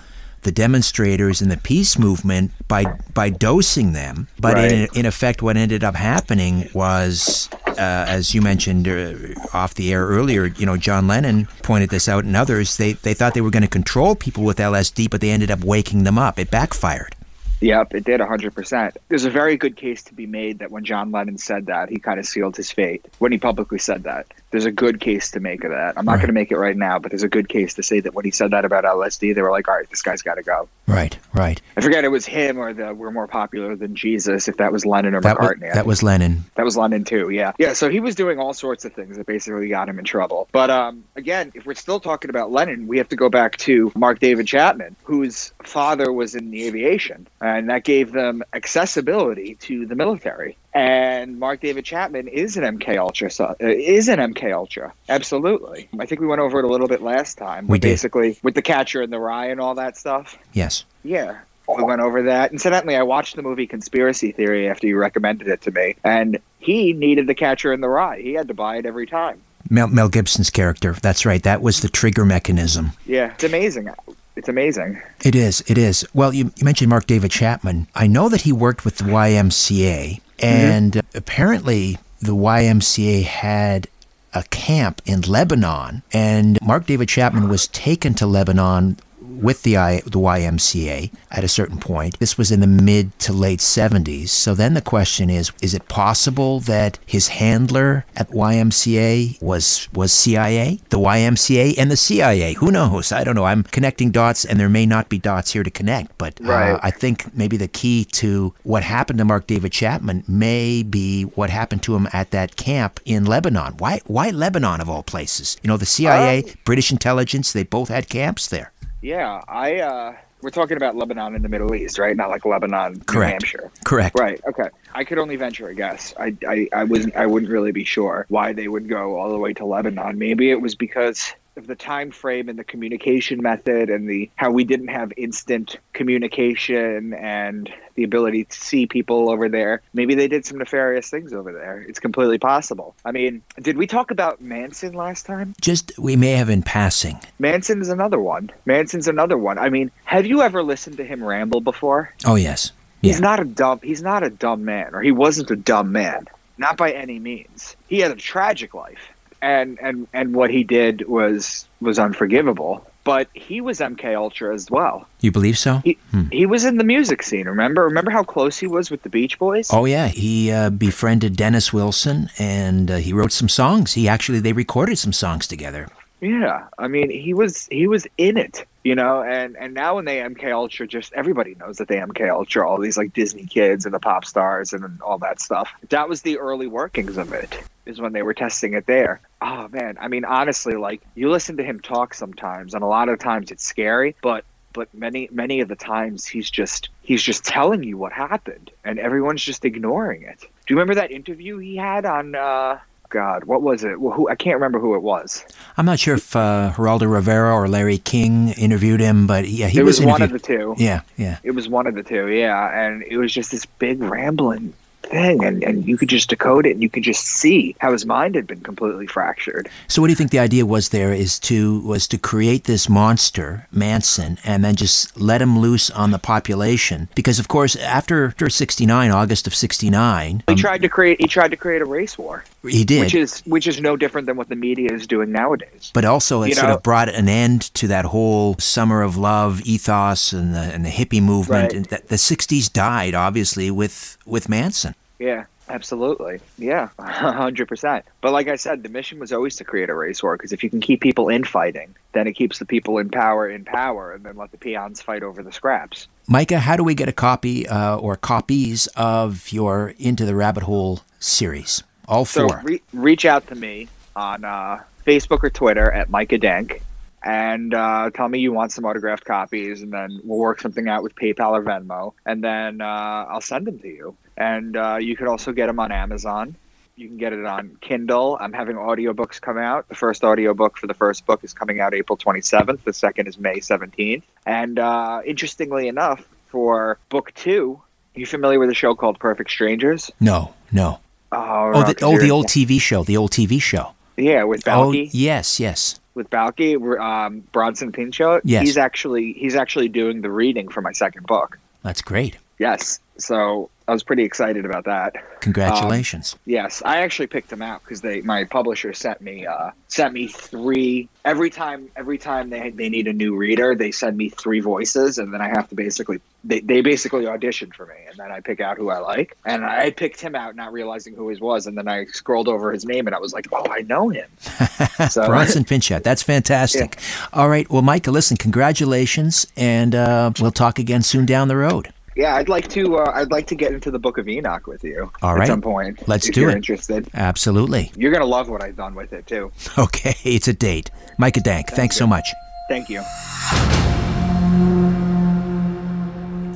the 0.43 0.51
demonstrators 0.51 1.41
in 1.41 1.49
the 1.49 1.57
peace 1.57 1.97
movement 1.97 2.51
by 2.67 2.85
by 3.13 3.29
dosing 3.29 3.93
them. 3.93 4.27
But 4.39 4.57
in, 4.57 4.87
in 4.93 5.05
effect, 5.05 5.41
what 5.41 5.57
ended 5.57 5.83
up 5.83 5.95
happening 5.95 6.69
was, 6.73 7.49
as 7.79 8.33
you 8.33 8.41
mentioned 8.41 8.87
uh, 8.87 9.13
off 9.53 9.73
the 9.73 9.91
air 9.91 10.05
earlier, 10.05 10.45
you 10.45 10.65
know, 10.65 10.77
John 10.77 11.07
Lennon 11.07 11.47
pointed 11.61 11.89
this 11.89 12.07
out, 12.07 12.23
and 12.23 12.35
others. 12.35 12.77
They 12.77 12.93
they 12.93 13.13
thought 13.13 13.33
they 13.33 13.41
were 13.41 13.51
going 13.51 13.63
to 13.63 13.69
control 13.69 14.15
people 14.15 14.43
with 14.43 14.57
LSD, 14.57 15.09
but 15.09 15.21
they 15.21 15.31
ended 15.31 15.51
up 15.51 15.63
waking 15.63 16.03
them 16.03 16.17
up. 16.17 16.39
It 16.39 16.51
backfired. 16.51 17.15
Yep, 17.63 17.95
it 17.95 18.03
did 18.03 18.19
100%. 18.19 18.97
There's 19.09 19.25
a 19.25 19.29
very 19.29 19.55
good 19.57 19.75
case 19.77 20.03
to 20.03 20.13
be 20.13 20.25
made 20.25 20.59
that 20.59 20.69
when 20.69 20.83
John 20.83 21.11
Lennon 21.11 21.37
said 21.37 21.67
that, 21.67 21.89
he 21.89 21.97
kind 21.97 22.19
of 22.19 22.25
sealed 22.25 22.57
his 22.57 22.69
fate 22.71 23.05
when 23.19 23.31
he 23.31 23.37
publicly 23.37 23.79
said 23.79 24.03
that. 24.03 24.27
There's 24.51 24.65
a 24.65 24.71
good 24.71 24.99
case 24.99 25.31
to 25.31 25.39
make 25.39 25.63
of 25.63 25.71
that. 25.71 25.97
I'm 25.97 26.05
not 26.05 26.11
Right. 26.13 26.17
going 26.17 26.27
to 26.27 26.33
make 26.33 26.51
it 26.51 26.57
right 26.57 26.77
now, 26.77 26.99
but 26.99 27.11
there's 27.11 27.23
a 27.23 27.27
good 27.29 27.49
case 27.49 27.73
to 27.75 27.83
say 27.83 27.99
that 28.01 28.13
when 28.13 28.23
he 28.25 28.29
said 28.31 28.51
that 28.51 28.65
about 28.65 28.83
LSD, 28.83 29.33
they 29.33 29.41
were 29.41 29.49
like, 29.49 29.67
all 29.67 29.75
right, 29.75 29.89
this 29.89 30.01
guy's 30.03 30.21
got 30.21 30.35
to 30.35 30.43
go. 30.43 30.67
Right, 30.85 31.17
right. 31.33 31.59
I 31.75 31.81
forget 31.81 32.03
it 32.03 32.09
was 32.09 32.25
him 32.27 32.59
or 32.59 32.71
the 32.73 32.93
We're 32.93 33.09
More 33.09 33.25
Popular 33.27 33.75
Than 33.75 33.95
Jesus, 33.95 34.47
if 34.47 34.57
that 34.57 34.71
was 34.71 34.85
Lennon 34.85 35.15
or 35.15 35.21
That 35.21 35.39
was 35.39 35.49
McCartney. 35.49 35.71
I 35.71 35.73
that 35.75 35.85
was 35.87 36.03
Lennon. 36.03 36.43
That 36.55 36.65
was 36.65 36.77
Lennon 36.77 37.03
too, 37.03 37.29
yeah. 37.29 37.53
Yeah, 37.57 37.73
so 37.73 37.89
he 37.89 37.99
was 37.99 38.13
doing 38.13 38.37
all 38.37 38.53
sorts 38.53 38.85
of 38.85 38.93
things 38.93 39.17
that 39.17 39.25
basically 39.25 39.69
got 39.69 39.89
him 39.89 39.97
in 39.97 40.05
trouble. 40.05 40.47
But 40.51 40.69
um, 40.69 41.03
again, 41.15 41.51
if 41.55 41.65
we're 41.65 41.73
still 41.73 41.99
talking 42.01 42.29
about 42.29 42.51
Lennon, 42.51 42.85
we 42.87 42.97
have 42.99 43.09
to 43.09 43.15
go 43.15 43.29
back 43.29 43.57
to 43.59 43.91
Mark 43.95 44.19
David 44.19 44.45
Chapman, 44.45 44.95
whose 45.03 45.51
father 45.63 46.11
was 46.11 46.35
in 46.35 46.51
the 46.51 46.67
aviation, 46.67 47.25
and 47.57 47.69
that 47.69 47.83
gave 47.83 48.11
them 48.11 48.43
accessibility 48.53 49.55
to 49.55 49.85
the 49.85 49.95
military. 49.95 50.57
And 50.73 51.39
Mark 51.39 51.61
David 51.61 51.85
Chapman 51.85 52.27
is 52.27 52.57
an 52.57 52.63
MK 52.63 52.97
Ultra, 52.97 53.29
uh, 53.39 53.55
is 53.59 54.07
an 54.09 54.19
MK 54.19 54.53
Ultra, 54.53 54.93
absolutely. 55.09 55.87
I 55.99 56.05
think 56.05 56.21
we 56.21 56.27
went 56.27 56.41
over 56.41 56.59
it 56.59 56.65
a 56.65 56.67
little 56.67 56.87
bit 56.87 57.01
last 57.01 57.37
time. 57.37 57.67
We 57.67 57.77
but 57.77 57.83
did. 57.83 57.89
Basically, 57.89 58.37
with 58.43 58.55
the 58.55 58.61
catcher 58.61 59.01
in 59.01 59.09
the 59.09 59.19
rye 59.19 59.47
and 59.47 59.59
all 59.59 59.75
that 59.75 59.97
stuff. 59.97 60.37
Yes. 60.53 60.85
Yeah. 61.03 61.39
We 61.67 61.83
went 61.83 62.01
over 62.01 62.23
that. 62.23 62.51
Incidentally, 62.51 62.95
I 62.95 63.03
watched 63.03 63.37
the 63.37 63.41
movie 63.41 63.67
Conspiracy 63.67 64.33
Theory 64.33 64.67
after 64.67 64.85
you 64.85 64.97
recommended 64.97 65.47
it 65.47 65.61
to 65.61 65.71
me, 65.71 65.95
and 66.03 66.39
he 66.59 66.91
needed 66.91 67.27
the 67.27 67.35
catcher 67.35 67.71
in 67.71 67.79
the 67.79 67.87
rye. 67.87 68.19
He 68.19 68.33
had 68.33 68.49
to 68.49 68.53
buy 68.53 68.77
it 68.77 68.85
every 68.85 69.07
time. 69.07 69.41
Mel, 69.69 69.87
Mel 69.87 70.09
Gibson's 70.09 70.49
character. 70.49 70.93
That's 71.01 71.25
right. 71.25 71.41
That 71.41 71.61
was 71.61 71.81
the 71.81 71.87
trigger 71.87 72.25
mechanism. 72.25 72.91
Yeah, 73.05 73.33
it's 73.33 73.45
amazing. 73.45 73.89
It's 74.35 74.49
amazing. 74.49 75.01
It 75.23 75.35
is. 75.35 75.63
It 75.67 75.77
is. 75.77 76.05
Well, 76.13 76.33
you, 76.33 76.51
you 76.55 76.65
mentioned 76.65 76.89
Mark 76.89 77.05
David 77.05 77.31
Chapman. 77.31 77.87
I 77.93 78.07
know 78.07 78.29
that 78.29 78.41
he 78.41 78.51
worked 78.51 78.83
with 78.83 78.97
the 78.97 79.03
YMCA, 79.05 80.21
and 80.39 80.97
uh, 80.97 81.01
apparently 81.13 81.97
the 82.19 82.35
YMCA 82.35 83.23
had 83.23 83.87
a 84.33 84.43
camp 84.43 85.01
in 85.05 85.21
Lebanon, 85.21 86.01
and 86.11 86.59
Mark 86.61 86.87
David 86.87 87.09
Chapman 87.09 87.47
was 87.47 87.67
taken 87.67 88.15
to 88.15 88.25
Lebanon 88.25 88.97
with 89.43 89.63
the 89.63 89.77
I, 89.77 89.97
the 90.05 90.19
YMCA 90.19 91.11
at 91.29 91.43
a 91.43 91.47
certain 91.47 91.77
point. 91.77 92.17
This 92.19 92.37
was 92.37 92.51
in 92.51 92.61
the 92.61 92.67
mid 92.67 93.17
to 93.19 93.33
late 93.33 93.59
70s. 93.59 94.29
So 94.29 94.55
then 94.55 94.73
the 94.73 94.81
question 94.81 95.29
is 95.29 95.51
is 95.61 95.73
it 95.73 95.87
possible 95.87 96.61
that 96.61 96.97
his 97.05 97.27
handler 97.27 98.05
at 98.15 98.29
YMCA 98.29 99.41
was 99.41 99.89
was 99.93 100.11
CIA, 100.13 100.79
the 100.89 100.97
YMCA 100.97 101.77
and 101.77 101.91
the 101.91 101.97
CIA? 101.97 102.53
Who 102.53 102.71
knows? 102.71 103.11
I 103.11 103.23
don't 103.23 103.35
know. 103.35 103.45
I'm 103.45 103.63
connecting 103.63 104.11
dots 104.11 104.45
and 104.45 104.59
there 104.59 104.69
may 104.69 104.85
not 104.85 105.09
be 105.09 105.19
dots 105.19 105.51
here 105.51 105.63
to 105.63 105.71
connect, 105.71 106.17
but 106.17 106.39
uh, 106.45 106.79
I 106.81 106.91
think 106.91 107.35
maybe 107.35 107.57
the 107.57 107.67
key 107.67 108.05
to 108.05 108.53
what 108.63 108.83
happened 108.83 109.19
to 109.19 109.25
Mark 109.25 109.47
David 109.47 109.71
Chapman 109.71 110.23
may 110.27 110.83
be 110.83 111.23
what 111.23 111.49
happened 111.49 111.83
to 111.83 111.95
him 111.95 112.07
at 112.13 112.31
that 112.31 112.55
camp 112.55 112.99
in 113.05 113.25
Lebanon. 113.25 113.73
Why 113.77 113.99
why 114.05 114.29
Lebanon 114.29 114.79
of 114.79 114.89
all 114.89 115.03
places? 115.03 115.57
You 115.61 115.67
know, 115.67 115.77
the 115.77 115.85
CIA, 115.85 116.55
British 116.63 116.91
intelligence, 116.91 117.51
they 117.51 117.63
both 117.63 117.89
had 117.89 118.07
camps 118.07 118.47
there. 118.47 118.71
Yeah, 119.03 119.41
I. 119.47 119.79
uh 119.81 120.15
We're 120.41 120.49
talking 120.49 120.77
about 120.77 120.95
Lebanon 120.95 121.35
in 121.35 121.41
the 121.41 121.49
Middle 121.49 121.75
East, 121.75 121.99
right? 121.99 122.15
Not 122.15 122.29
like 122.29 122.45
Lebanon, 122.45 123.01
Correct. 123.01 123.11
New. 123.13 123.19
Hampshire. 123.31 123.71
Correct. 123.83 124.17
Right. 124.17 124.41
Okay. 124.47 124.69
I 124.93 125.03
could 125.03 125.17
only 125.17 125.35
venture 125.35 125.67
a 125.67 125.75
guess. 125.75 126.13
I, 126.19 126.35
I, 126.47 126.67
I 126.73 126.83
wasn't. 126.85 127.15
I 127.15 127.25
wouldn't 127.25 127.51
really 127.51 127.71
be 127.73 127.83
sure 127.83 128.25
why 128.29 128.53
they 128.53 128.67
would 128.67 128.87
go 128.87 129.17
all 129.19 129.29
the 129.29 129.37
way 129.37 129.53
to 129.53 129.65
Lebanon. 129.65 130.17
Maybe 130.17 130.51
it 130.51 130.61
was 130.61 130.75
because 130.75 131.33
of 131.55 131.67
the 131.67 131.75
time 131.75 132.11
frame 132.11 132.49
and 132.49 132.57
the 132.57 132.63
communication 132.63 133.41
method 133.41 133.89
and 133.89 134.09
the 134.09 134.29
how 134.35 134.51
we 134.51 134.63
didn't 134.63 134.87
have 134.87 135.13
instant 135.17 135.77
communication 135.93 137.13
and 137.13 137.71
the 137.95 138.03
ability 138.03 138.45
to 138.45 138.57
see 138.59 138.87
people 138.87 139.29
over 139.29 139.49
there. 139.49 139.81
Maybe 139.93 140.15
they 140.15 140.27
did 140.27 140.45
some 140.45 140.57
nefarious 140.57 141.09
things 141.09 141.31
over 141.33 141.51
there. 141.53 141.85
It's 141.87 141.99
completely 141.99 142.39
possible. 142.39 142.95
I 143.05 143.11
mean, 143.11 143.41
did 143.61 143.77
we 143.77 143.85
talk 143.87 144.09
about 144.09 144.41
Manson 144.41 144.93
last 144.93 145.25
time? 145.25 145.53
Just 145.61 145.91
we 145.99 146.15
may 146.15 146.31
have 146.31 146.49
in 146.49 146.63
passing. 146.63 147.19
Manson 147.39 147.81
is 147.81 147.89
another 147.89 148.19
one. 148.19 148.49
Manson's 148.65 149.07
another 149.07 149.37
one. 149.37 149.59
I 149.59 149.69
mean, 149.69 149.91
have 150.05 150.25
you 150.25 150.41
ever 150.41 150.63
listened 150.63 150.97
to 150.97 151.03
him 151.05 151.23
ramble 151.23 151.61
before? 151.61 152.11
Oh 152.25 152.35
yes. 152.35 152.71
He's 153.01 153.19
not 153.19 153.39
a 153.41 153.43
dumb. 153.43 153.81
He's 153.83 154.01
not 154.01 154.23
a 154.23 154.29
dumb 154.29 154.63
man, 154.63 154.95
or 154.95 155.01
he 155.01 155.11
wasn't 155.11 155.51
a 155.51 155.57
dumb 155.57 155.91
man. 155.91 156.25
not 156.57 156.77
by 156.77 156.91
any 156.91 157.19
means. 157.19 157.75
He 157.87 157.99
had 157.99 158.11
a 158.11 158.15
tragic 158.15 158.73
life, 158.73 159.09
and 159.43 159.77
and 159.81 160.07
and 160.13 160.33
what 160.33 160.49
he 160.49 160.63
did 160.63 161.07
was 161.07 161.67
was 161.81 161.99
unforgivable. 161.99 162.87
But 163.03 163.27
he 163.33 163.59
was 163.59 163.81
MK 163.81 164.15
Ultra 164.15 164.53
as 164.55 164.71
well. 164.71 165.05
You 165.19 165.29
believe 165.29 165.57
so? 165.57 165.81
He 165.83 165.97
he 166.31 166.45
was 166.45 166.63
in 166.63 166.77
the 166.77 166.85
music 166.85 167.21
scene. 167.21 167.47
Remember? 167.47 167.83
Remember 167.83 168.09
how 168.09 168.23
close 168.23 168.57
he 168.57 168.65
was 168.65 168.89
with 168.89 169.03
the 169.03 169.09
Beach 169.09 169.37
Boys? 169.37 169.69
Oh 169.73 169.83
yeah, 169.83 170.07
he 170.07 170.51
uh, 170.51 170.69
befriended 170.69 171.35
Dennis 171.35 171.73
Wilson, 171.73 172.29
and 172.39 172.89
uh, 172.89 172.95
he 172.95 173.11
wrote 173.11 173.33
some 173.33 173.49
songs. 173.49 173.93
He 173.93 174.07
actually 174.07 174.39
they 174.39 174.53
recorded 174.53 174.97
some 174.97 175.13
songs 175.13 175.47
together. 175.47 175.89
Yeah, 176.23 176.67
I 176.79 176.87
mean, 176.87 177.09
he 177.09 177.33
was 177.33 177.67
he 177.69 177.85
was 177.85 178.07
in 178.17 178.37
it, 178.37 178.65
you 178.81 178.95
know, 178.95 179.21
and 179.21 179.57
and 179.57 179.73
now 179.73 179.95
when 179.95 180.05
they 180.05 180.19
MK 180.19 180.53
Ultra, 180.53 180.87
just 180.87 181.11
everybody 181.11 181.55
knows 181.55 181.77
that 181.77 181.89
they 181.89 181.97
MK 181.97 182.29
Ultra, 182.29 182.67
all 182.67 182.79
these 182.79 182.97
like 182.97 183.11
Disney 183.11 183.45
kids 183.45 183.83
and 183.85 183.93
the 183.93 183.99
pop 183.99 184.23
stars 184.23 184.71
and 184.71 185.01
all 185.01 185.17
that 185.17 185.41
stuff. 185.41 185.69
That 185.89 186.07
was 186.07 186.21
the 186.21 186.39
early 186.39 186.67
workings 186.67 187.17
of 187.17 187.33
it. 187.33 187.59
Is 187.85 187.99
when 187.99 188.13
they 188.13 188.21
were 188.21 188.33
testing 188.33 188.73
it 188.73 188.85
there. 188.85 189.19
Oh 189.41 189.67
man, 189.67 189.97
I 189.99 190.07
mean, 190.07 190.23
honestly, 190.23 190.75
like 190.75 191.01
you 191.13 191.29
listen 191.29 191.57
to 191.57 191.63
him 191.63 191.81
talk 191.81 192.13
sometimes, 192.13 192.73
and 192.73 192.83
a 192.83 192.87
lot 192.87 193.09
of 193.09 193.19
times 193.19 193.51
it's 193.51 193.65
scary, 193.65 194.15
but 194.21 194.45
but 194.71 194.93
many 194.93 195.27
many 195.29 195.59
of 195.59 195.67
the 195.67 195.75
times 195.75 196.25
he's 196.25 196.49
just 196.49 196.87
he's 197.01 197.21
just 197.21 197.43
telling 197.43 197.83
you 197.83 197.97
what 197.97 198.13
happened, 198.13 198.71
and 198.85 198.97
everyone's 198.97 199.43
just 199.43 199.65
ignoring 199.65 200.21
it. 200.21 200.39
Do 200.39 200.47
you 200.73 200.77
remember 200.77 200.95
that 200.95 201.11
interview 201.11 201.57
he 201.57 201.75
had 201.75 202.05
on? 202.05 202.33
uh 202.33 202.79
God, 203.13 203.43
what 203.43 203.61
was 203.61 203.83
it? 203.83 204.01
Well, 204.01 204.11
who 204.11 204.27
I 204.27 204.33
can't 204.33 204.55
remember 204.55 204.79
who 204.79 204.95
it 204.95 205.03
was. 205.03 205.45
I'm 205.77 205.85
not 205.85 205.99
sure 205.99 206.15
if 206.15 206.35
uh, 206.35 206.73
Geraldo 206.75 207.09
Rivera 207.09 207.53
or 207.53 207.67
Larry 207.67 207.99
King 207.99 208.49
interviewed 208.49 208.99
him, 208.99 209.27
but 209.27 209.47
yeah, 209.47 209.67
he 209.67 209.77
it 209.77 209.83
was, 209.83 209.99
was, 209.99 210.07
one 210.07 210.23
of 210.23 210.31
the 210.31 210.39
two. 210.39 210.73
Yeah, 210.79 211.01
yeah. 211.15 211.37
It 211.43 211.51
was 211.51 211.69
one 211.69 211.85
of 211.85 211.93
the 211.93 212.01
two, 212.01 212.29
yeah. 212.29 212.71
And 212.73 213.03
it 213.03 213.17
was 213.17 213.31
just 213.31 213.51
this 213.51 213.67
big 213.67 214.01
rambling 214.01 214.73
thing, 215.03 215.43
and, 215.43 215.63
and 215.63 215.87
you 215.87 215.95
could 215.95 216.09
just 216.09 216.31
decode 216.31 216.65
it, 216.65 216.71
and 216.71 216.81
you 216.81 216.89
could 216.89 217.03
just 217.03 217.23
see 217.23 217.75
how 217.77 217.91
his 217.91 218.03
mind 218.03 218.33
had 218.33 218.47
been 218.47 218.61
completely 218.61 219.05
fractured. 219.05 219.69
So 219.87 220.01
what 220.01 220.07
do 220.07 220.11
you 220.11 220.15
think 220.15 220.31
the 220.31 220.39
idea 220.39 220.65
was 220.65 220.89
there 220.89 221.13
is 221.13 221.37
to 221.41 221.81
was 221.81 222.07
to 222.07 222.17
create 222.17 222.63
this 222.63 222.89
monster, 222.89 223.67
Manson, 223.71 224.39
and 224.43 224.65
then 224.65 224.75
just 224.75 225.19
let 225.19 225.39
him 225.39 225.59
loose 225.59 225.91
on 225.91 226.09
the 226.09 226.17
population? 226.17 227.09
Because 227.13 227.37
of 227.37 227.47
course, 227.47 227.75
after, 227.75 228.25
after 228.25 228.49
69, 228.49 229.11
August 229.11 229.45
of 229.45 229.53
69, 229.53 230.43
He 230.47 230.55
tried 230.55 230.81
to 230.81 230.89
create. 230.89 231.21
He 231.21 231.27
tried 231.27 231.51
to 231.51 231.57
create 231.57 231.83
a 231.83 231.85
race 231.85 232.17
war, 232.17 232.43
he 232.63 232.83
did. 232.85 233.01
which 233.01 233.15
is 233.15 233.41
which 233.45 233.67
is 233.67 233.79
no 233.81 233.95
different 233.97 234.25
than 234.27 234.37
what 234.37 234.49
the 234.49 234.55
media 234.55 234.91
is 234.93 235.05
doing 235.07 235.31
nowadays. 235.31 235.91
but 235.93 236.05
also 236.05 236.41
it 236.43 236.49
You 236.49 236.55
sort 236.55 236.67
know- 236.69 236.75
of 236.75 236.83
brought 236.83 237.09
an 237.09 237.27
end 237.29 237.73
to 237.75 237.87
that 237.87 238.05
whole 238.05 238.55
summer 238.59 239.01
of 239.01 239.17
love 239.17 239.61
ethos 239.65 240.31
and 240.33 240.53
the, 240.55 240.59
and 240.59 240.85
the 240.85 240.89
hippie 240.89 241.21
movement. 241.21 241.63
Right. 241.63 241.73
And 241.73 241.85
that 241.87 242.07
the 242.07 242.15
60s 242.15 242.71
died, 242.71 243.13
obviously, 243.15 243.69
with, 243.71 244.17
with 244.25 244.47
Manson. 244.49 244.95
Yeah, 245.19 245.45
absolutely. 245.69 246.39
Yeah, 246.57 246.89
hundred 246.99 247.67
percent. 247.67 248.05
But 248.21 248.31
like 248.33 248.47
I 248.47 248.55
said, 248.55 248.83
the 248.83 248.89
mission 248.89 249.19
was 249.19 249.31
always 249.31 249.55
to 249.57 249.63
create 249.63 249.89
a 249.89 249.93
race 249.95 250.21
war 250.23 250.35
because 250.37 250.51
if 250.51 250.63
you 250.63 250.69
can 250.69 250.81
keep 250.81 251.01
people 251.01 251.29
infighting, 251.29 251.95
then 252.13 252.27
it 252.27 252.33
keeps 252.33 252.59
the 252.59 252.65
people 252.65 252.97
in 252.97 253.09
power 253.09 253.49
in 253.49 253.63
power, 253.63 254.11
and 254.11 254.23
then 254.25 254.35
let 254.37 254.51
the 254.51 254.57
peons 254.57 255.01
fight 255.01 255.23
over 255.23 255.41
the 255.43 255.51
scraps. 255.51 256.07
Micah, 256.27 256.59
how 256.59 256.75
do 256.75 256.83
we 256.83 256.93
get 256.95 257.09
a 257.09 257.13
copy 257.13 257.67
uh, 257.67 257.97
or 257.97 258.15
copies 258.15 258.87
of 258.95 259.51
your 259.51 259.93
Into 259.97 260.25
the 260.25 260.35
Rabbit 260.35 260.63
Hole 260.63 261.01
series? 261.19 261.83
All 262.07 262.25
So 262.25 262.47
four. 262.47 262.61
re- 262.63 262.81
reach 262.93 263.25
out 263.25 263.47
to 263.47 263.55
me 263.55 263.87
on 264.15 264.43
uh, 264.45 264.81
Facebook 265.05 265.43
or 265.43 265.49
Twitter 265.49 265.91
at 265.91 266.09
Micah 266.09 266.37
Dank 266.37 266.81
and 267.23 267.73
uh, 267.73 268.09
tell 268.13 268.27
me 268.27 268.39
you 268.39 268.51
want 268.51 268.71
some 268.71 268.83
autographed 268.85 269.23
copies, 269.23 269.81
and 269.81 269.93
then 269.93 270.19
we'll 270.23 270.39
work 270.39 270.59
something 270.59 270.89
out 270.89 271.03
with 271.03 271.15
PayPal 271.15 271.51
or 271.51 271.63
Venmo, 271.63 272.13
and 272.25 272.43
then 272.43 272.81
uh, 272.81 272.85
I'll 273.29 273.41
send 273.41 273.65
them 273.65 273.79
to 273.79 273.87
you. 273.87 274.15
And 274.35 274.75
uh, 274.75 274.97
you 274.99 275.15
could 275.15 275.27
also 275.27 275.53
get 275.53 275.67
them 275.67 275.79
on 275.79 275.91
Amazon. 275.91 276.55
You 276.95 277.07
can 277.07 277.17
get 277.17 277.33
it 277.33 277.45
on 277.45 277.77
Kindle. 277.81 278.37
I'm 278.39 278.53
having 278.53 278.75
audiobooks 278.75 279.39
come 279.39 279.57
out. 279.57 279.87
The 279.87 279.95
first 279.95 280.23
audiobook 280.23 280.77
for 280.77 280.85
the 280.85 280.93
first 280.93 281.25
book 281.25 281.43
is 281.43 281.53
coming 281.53 281.79
out 281.79 281.93
April 281.93 282.17
27th. 282.17 282.83
The 282.83 282.93
second 282.93 283.27
is 283.27 283.39
May 283.39 283.59
17th. 283.59 284.23
And 284.45 284.77
uh, 284.77 285.21
interestingly 285.25 285.87
enough, 285.87 286.27
for 286.49 286.99
book 287.09 287.33
two, 287.33 287.81
you 288.15 288.25
familiar 288.27 288.59
with 288.59 288.69
a 288.69 288.75
show 288.75 288.93
called 288.95 289.17
Perfect 289.17 289.49
Strangers? 289.49 290.11
no, 290.19 290.53
no. 290.71 290.99
Oh, 291.33 291.71
Oh, 291.75 291.83
the, 291.83 291.95
oh, 292.03 292.17
the 292.17 292.31
old 292.31 292.47
TV 292.47 292.79
show. 292.79 293.03
The 293.03 293.17
old 293.17 293.31
TV 293.31 293.61
show. 293.61 293.93
Yeah, 294.17 294.43
with 294.43 294.63
Balky. 294.63 295.05
Oh, 295.07 295.09
yes, 295.11 295.59
yes. 295.59 295.99
With 296.13 296.29
Balky, 296.29 296.75
um, 296.75 297.39
Bronson 297.51 297.91
Pinchot. 297.91 298.41
Yes. 298.43 298.61
He's 298.67 298.77
actually 298.77 299.33
he's 299.33 299.55
actually 299.55 299.89
doing 299.89 300.21
the 300.21 300.29
reading 300.29 300.69
for 300.69 300.81
my 300.81 300.91
second 300.91 301.25
book. 301.25 301.57
That's 301.81 302.01
great. 302.03 302.37
Yes. 302.59 302.99
So 303.17 303.69
I 303.87 303.91
was 303.91 304.03
pretty 304.03 304.23
excited 304.23 304.65
about 304.65 304.85
that. 304.85 305.15
Congratulations. 305.41 306.35
Yes, 306.45 306.81
I 306.85 307.01
actually 307.01 307.27
picked 307.27 307.49
them 307.49 307.61
out 307.61 307.83
because 307.83 308.01
they 308.01 308.21
my 308.21 308.45
publisher 308.45 308.93
sent 308.93 309.21
me 309.21 309.45
uh, 309.45 309.71
sent 309.87 310.13
me 310.13 310.27
three 310.27 311.09
every 311.25 311.49
time 311.49 311.89
every 311.95 312.17
time 312.17 312.49
they 312.49 312.71
they 312.71 312.89
need 312.89 313.07
a 313.07 313.13
new 313.13 313.35
reader 313.35 313.75
they 313.75 313.91
send 313.91 314.17
me 314.17 314.29
three 314.29 314.61
voices 314.61 315.17
and 315.17 315.33
then 315.33 315.41
I 315.41 315.49
have 315.49 315.67
to 315.69 315.75
basically 315.75 316.21
they, 316.43 316.61
they 316.61 316.81
basically 316.81 317.27
audition 317.27 317.71
for 317.71 317.85
me 317.85 317.95
and 318.09 318.17
then 318.17 318.31
I 318.31 318.39
pick 318.39 318.61
out 318.61 318.77
who 318.77 318.89
I 318.89 318.99
like 318.99 319.37
and 319.45 319.65
I 319.65 319.91
picked 319.91 320.19
him 320.21 320.33
out 320.33 320.55
not 320.55 320.71
realizing 320.71 321.13
who 321.13 321.27
his 321.29 321.39
was 321.39 321.67
and 321.67 321.77
then 321.77 321.87
I 321.87 322.05
scrolled 322.05 322.47
over 322.47 322.71
his 322.71 322.85
name 322.85 323.05
and 323.05 323.15
I 323.15 323.19
was 323.19 323.33
like 323.33 323.47
oh 323.51 323.65
I 323.69 323.81
know 323.81 324.09
him 324.09 324.29
so 325.09 325.27
Bronson 325.27 325.65
Pinchot. 325.65 326.03
That's 326.03 326.23
fantastic. 326.23 326.97
All 327.31 327.49
right. 327.49 327.69
Well, 327.69 327.81
Micah, 327.81 328.11
listen, 328.11 328.37
congratulations, 328.37 329.47
and 329.55 329.95
uh, 329.95 330.31
we'll 330.39 330.51
talk 330.51 330.79
again 330.79 331.01
soon 331.01 331.25
down 331.25 331.47
the 331.47 331.57
road. 331.57 331.93
Yeah 332.15 332.35
I'd 332.35 332.49
like 332.49 332.67
to 332.69 332.97
uh, 332.97 333.11
I'd 333.13 333.31
like 333.31 333.47
to 333.47 333.55
get 333.55 333.71
into 333.73 333.91
the 333.91 333.99
Book 333.99 334.17
of 334.17 334.27
Enoch 334.27 334.67
with 334.67 334.83
you 334.83 335.11
All 335.21 335.39
at 335.41 335.47
some 335.47 335.61
point 335.61 336.07
Let's 336.07 336.27
if 336.27 336.35
do 336.35 336.41
you're 336.41 336.49
it. 336.51 336.55
interested 336.55 337.07
Absolutely. 337.13 337.91
you're 337.95 338.11
gonna 338.11 338.25
love 338.25 338.49
what 338.49 338.63
I've 338.63 338.75
done 338.75 338.95
with 338.95 339.13
it 339.13 339.27
too 339.27 339.51
Okay. 339.77 340.15
It's 340.23 340.47
a 340.47 340.53
date. 340.53 340.89
Micah 341.17 341.41
Dank, 341.41 341.69
thanks 341.69 341.95
so 341.97 342.05
much. 342.07 342.27
thank 342.69 342.89
you. 342.89 343.01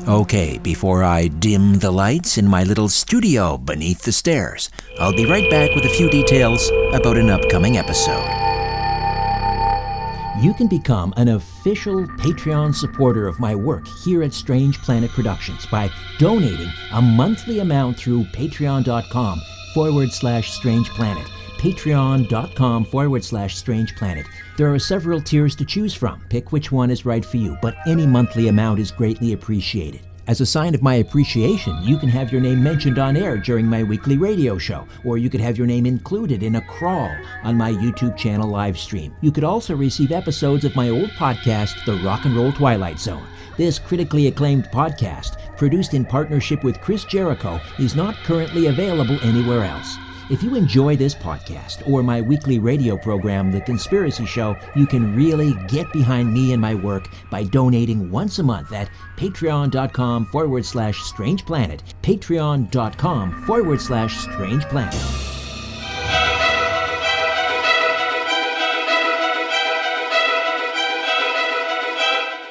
Okay, 0.07 0.57
before 0.59 1.03
I 1.03 1.27
dim 1.27 1.79
the 1.79 1.91
lights 1.91 2.37
in 2.37 2.47
my 2.47 2.63
little 2.63 2.87
studio 2.87 3.57
beneath 3.57 4.03
the 4.03 4.13
stairs, 4.13 4.69
I'll 4.99 5.11
be 5.15 5.25
right 5.25 5.49
back 5.51 5.75
with 5.75 5.83
a 5.83 5.89
few 5.89 6.09
details 6.09 6.69
about 6.93 7.17
an 7.17 7.29
upcoming 7.29 7.77
episode. 7.77 8.23
You 10.39 10.53
can 10.53 10.67
become 10.67 11.15
an 11.17 11.29
official 11.29 12.05
Patreon 12.05 12.75
supporter 12.75 13.27
of 13.27 13.39
my 13.39 13.55
work 13.55 13.87
here 13.87 14.21
at 14.21 14.33
Strange 14.33 14.77
Planet 14.83 15.09
Productions 15.09 15.65
by 15.65 15.89
donating 16.19 16.71
a 16.93 17.01
monthly 17.01 17.57
amount 17.57 17.97
through 17.97 18.23
patreon.com 18.25 19.41
forward 19.73 20.11
slash 20.11 20.51
strange 20.51 20.89
planet. 20.91 21.25
Patreon.com 21.57 22.85
forward 22.85 23.23
slash 23.23 23.55
strange 23.55 23.95
planet. 23.95 24.27
There 24.57 24.71
are 24.71 24.77
several 24.77 25.19
tiers 25.19 25.55
to 25.55 25.65
choose 25.65 25.95
from. 25.95 26.21
Pick 26.29 26.51
which 26.51 26.71
one 26.71 26.91
is 26.91 27.03
right 27.03 27.25
for 27.25 27.37
you, 27.37 27.57
but 27.59 27.75
any 27.87 28.05
monthly 28.05 28.47
amount 28.47 28.79
is 28.79 28.91
greatly 28.91 29.33
appreciated. 29.33 30.01
As 30.27 30.41
a 30.41 30.45
sign 30.45 30.75
of 30.75 30.83
my 30.83 30.95
appreciation, 30.95 31.81
you 31.81 31.97
can 31.97 32.09
have 32.09 32.33
your 32.33 32.41
name 32.41 32.61
mentioned 32.61 32.99
on 32.99 33.15
air 33.15 33.37
during 33.37 33.65
my 33.65 33.81
weekly 33.81 34.17
radio 34.17 34.57
show, 34.57 34.85
or 35.05 35.17
you 35.17 35.29
could 35.29 35.39
have 35.39 35.57
your 35.57 35.67
name 35.67 35.85
included 35.85 36.43
in 36.43 36.55
a 36.55 36.61
crawl 36.61 37.15
on 37.43 37.55
my 37.55 37.71
YouTube 37.71 38.17
channel 38.17 38.49
live 38.49 38.77
stream. 38.77 39.15
You 39.21 39.31
could 39.31 39.45
also 39.45 39.73
receive 39.73 40.11
episodes 40.11 40.65
of 40.65 40.75
my 40.75 40.89
old 40.89 41.11
podcast, 41.11 41.85
The 41.85 41.95
Rock 42.05 42.25
and 42.25 42.35
Roll 42.35 42.51
Twilight 42.51 42.99
Zone. 42.99 43.25
This 43.55 43.79
critically 43.79 44.27
acclaimed 44.27 44.65
podcast, 44.65 45.37
produced 45.55 45.93
in 45.93 46.03
partnership 46.03 46.61
with 46.61 46.81
Chris 46.81 47.05
Jericho, 47.05 47.61
is 47.79 47.95
not 47.95 48.15
currently 48.25 48.67
available 48.67 49.17
anywhere 49.21 49.63
else. 49.63 49.95
If 50.29 50.43
you 50.43 50.55
enjoy 50.55 50.97
this 50.97 51.15
podcast 51.15 51.89
or 51.89 52.03
my 52.03 52.19
weekly 52.19 52.59
radio 52.59 52.97
program, 52.97 53.49
The 53.49 53.61
Conspiracy 53.61 54.25
Show, 54.25 54.57
you 54.75 54.85
can 54.85 55.15
really 55.15 55.53
get 55.69 55.89
behind 55.93 56.33
me 56.33 56.51
and 56.51 56.61
my 56.61 56.75
work 56.75 57.07
by 57.31 57.43
donating 57.43 58.11
once 58.11 58.39
a 58.39 58.43
month 58.43 58.73
at 58.73 58.89
patreon.com 59.15 60.25
forward 60.25 60.65
slash 60.65 60.99
strange 61.03 61.45
planet. 61.45 61.81
Patreon.com 62.01 63.45
forward 63.45 63.79
slash 63.79 64.17
strange 64.17 64.65
planet. 64.65 65.01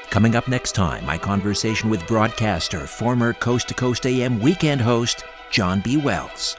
Coming 0.08 0.34
up 0.34 0.48
next 0.48 0.72
time, 0.72 1.04
my 1.04 1.18
conversation 1.18 1.90
with 1.90 2.06
broadcaster, 2.06 2.86
former 2.86 3.34
Coast 3.34 3.68
to 3.68 3.74
Coast 3.74 4.06
AM 4.06 4.40
weekend 4.40 4.80
host, 4.80 5.24
John 5.50 5.82
B. 5.82 5.98
Wells. 5.98 6.56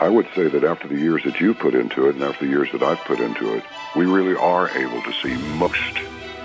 I 0.00 0.08
would 0.08 0.28
say 0.36 0.46
that 0.46 0.62
after 0.62 0.86
the 0.86 0.96
years 0.96 1.24
that 1.24 1.40
you 1.40 1.54
put 1.54 1.74
into 1.74 2.08
it 2.08 2.14
and 2.14 2.22
after 2.22 2.44
the 2.44 2.50
years 2.50 2.68
that 2.70 2.84
I've 2.84 3.00
put 3.00 3.18
into 3.18 3.54
it, 3.54 3.64
we 3.96 4.06
really 4.06 4.36
are 4.36 4.70
able 4.70 5.02
to 5.02 5.12
see 5.22 5.36
most, 5.56 5.76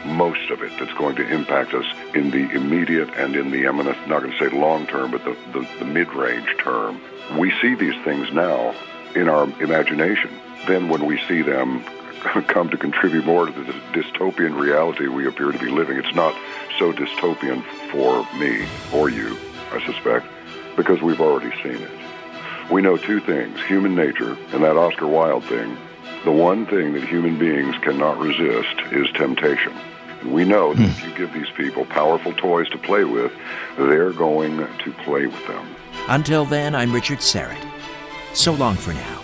most 0.06 0.50
of 0.50 0.64
it 0.64 0.72
that's 0.80 0.94
going 0.94 1.16
to 1.18 1.28
impact 1.28 1.76
us 1.76 1.86
in 2.16 2.32
the 2.32 2.50
immediate 2.50 3.14
and 3.14 3.36
in 3.36 3.52
the, 3.52 3.68
I'm 3.68 3.78
not 3.78 4.08
going 4.08 4.32
to 4.32 4.40
say 4.40 4.50
long 4.58 4.88
term, 4.88 5.12
but 5.12 5.24
the, 5.24 5.38
the, 5.52 5.68
the 5.78 5.86
mid-range 5.86 6.50
term. 6.58 7.00
We 7.38 7.54
see 7.62 7.76
these 7.76 7.96
things 8.04 8.32
now 8.34 8.74
in 9.16 9.30
our 9.30 9.44
imagination. 9.62 10.32
Then 10.66 10.90
when 10.90 11.06
we 11.06 11.22
see 11.28 11.44
them 11.44 11.84
come 12.48 12.72
to 12.72 12.78
contribute 12.78 13.26
more 13.26 13.46
to 13.46 13.52
the 13.52 13.74
dystopian 13.94 14.60
reality 14.60 15.08
we 15.08 15.28
appear 15.28 15.52
to 15.52 15.60
be 15.60 15.70
living, 15.70 15.98
it's 15.98 16.16
not 16.16 16.34
so 16.80 16.92
dystopian 16.92 17.64
for 17.92 18.26
me 18.40 18.66
or 18.92 19.10
you, 19.10 19.38
I 19.72 19.86
suspect, 19.86 20.26
because 20.76 21.04
we've 21.04 21.22
already 21.22 21.52
seen 21.62 21.76
it. 21.76 22.13
We 22.72 22.82
know 22.82 22.98
two 22.98 23.20
things 23.20 23.60
human 23.66 23.96
nature 23.96 24.38
and 24.52 24.64
that 24.64 24.78
Oscar 24.78 25.08
Wilde 25.08 25.44
thing. 25.46 25.78
The 26.24 26.32
one 26.32 26.66
thing 26.66 26.94
that 26.94 27.04
human 27.04 27.38
beings 27.38 27.76
cannot 27.82 28.18
resist 28.18 28.80
is 28.92 29.12
temptation. 29.12 29.74
And 30.22 30.34
we 30.34 30.46
know 30.46 30.74
that 30.74 30.84
if 30.84 31.00
hmm. 31.00 31.10
you 31.10 31.16
give 31.16 31.34
these 31.34 31.50
people 31.50 31.86
powerful 31.86 32.32
toys 32.34 32.70
to 32.70 32.78
play 32.78 33.04
with, 33.04 33.34
they're 33.78 34.14
going 34.14 34.58
to 34.58 34.92
play 35.04 35.28
with 35.28 35.48
them. 35.48 35.68
Until 36.08 36.46
then, 36.46 36.76
I'm 36.76 36.94
Richard 36.94 37.20
Syrett. 37.20 37.70
So 38.34 38.54
long 38.54 38.76
for 38.76 38.94
now. 38.94 39.20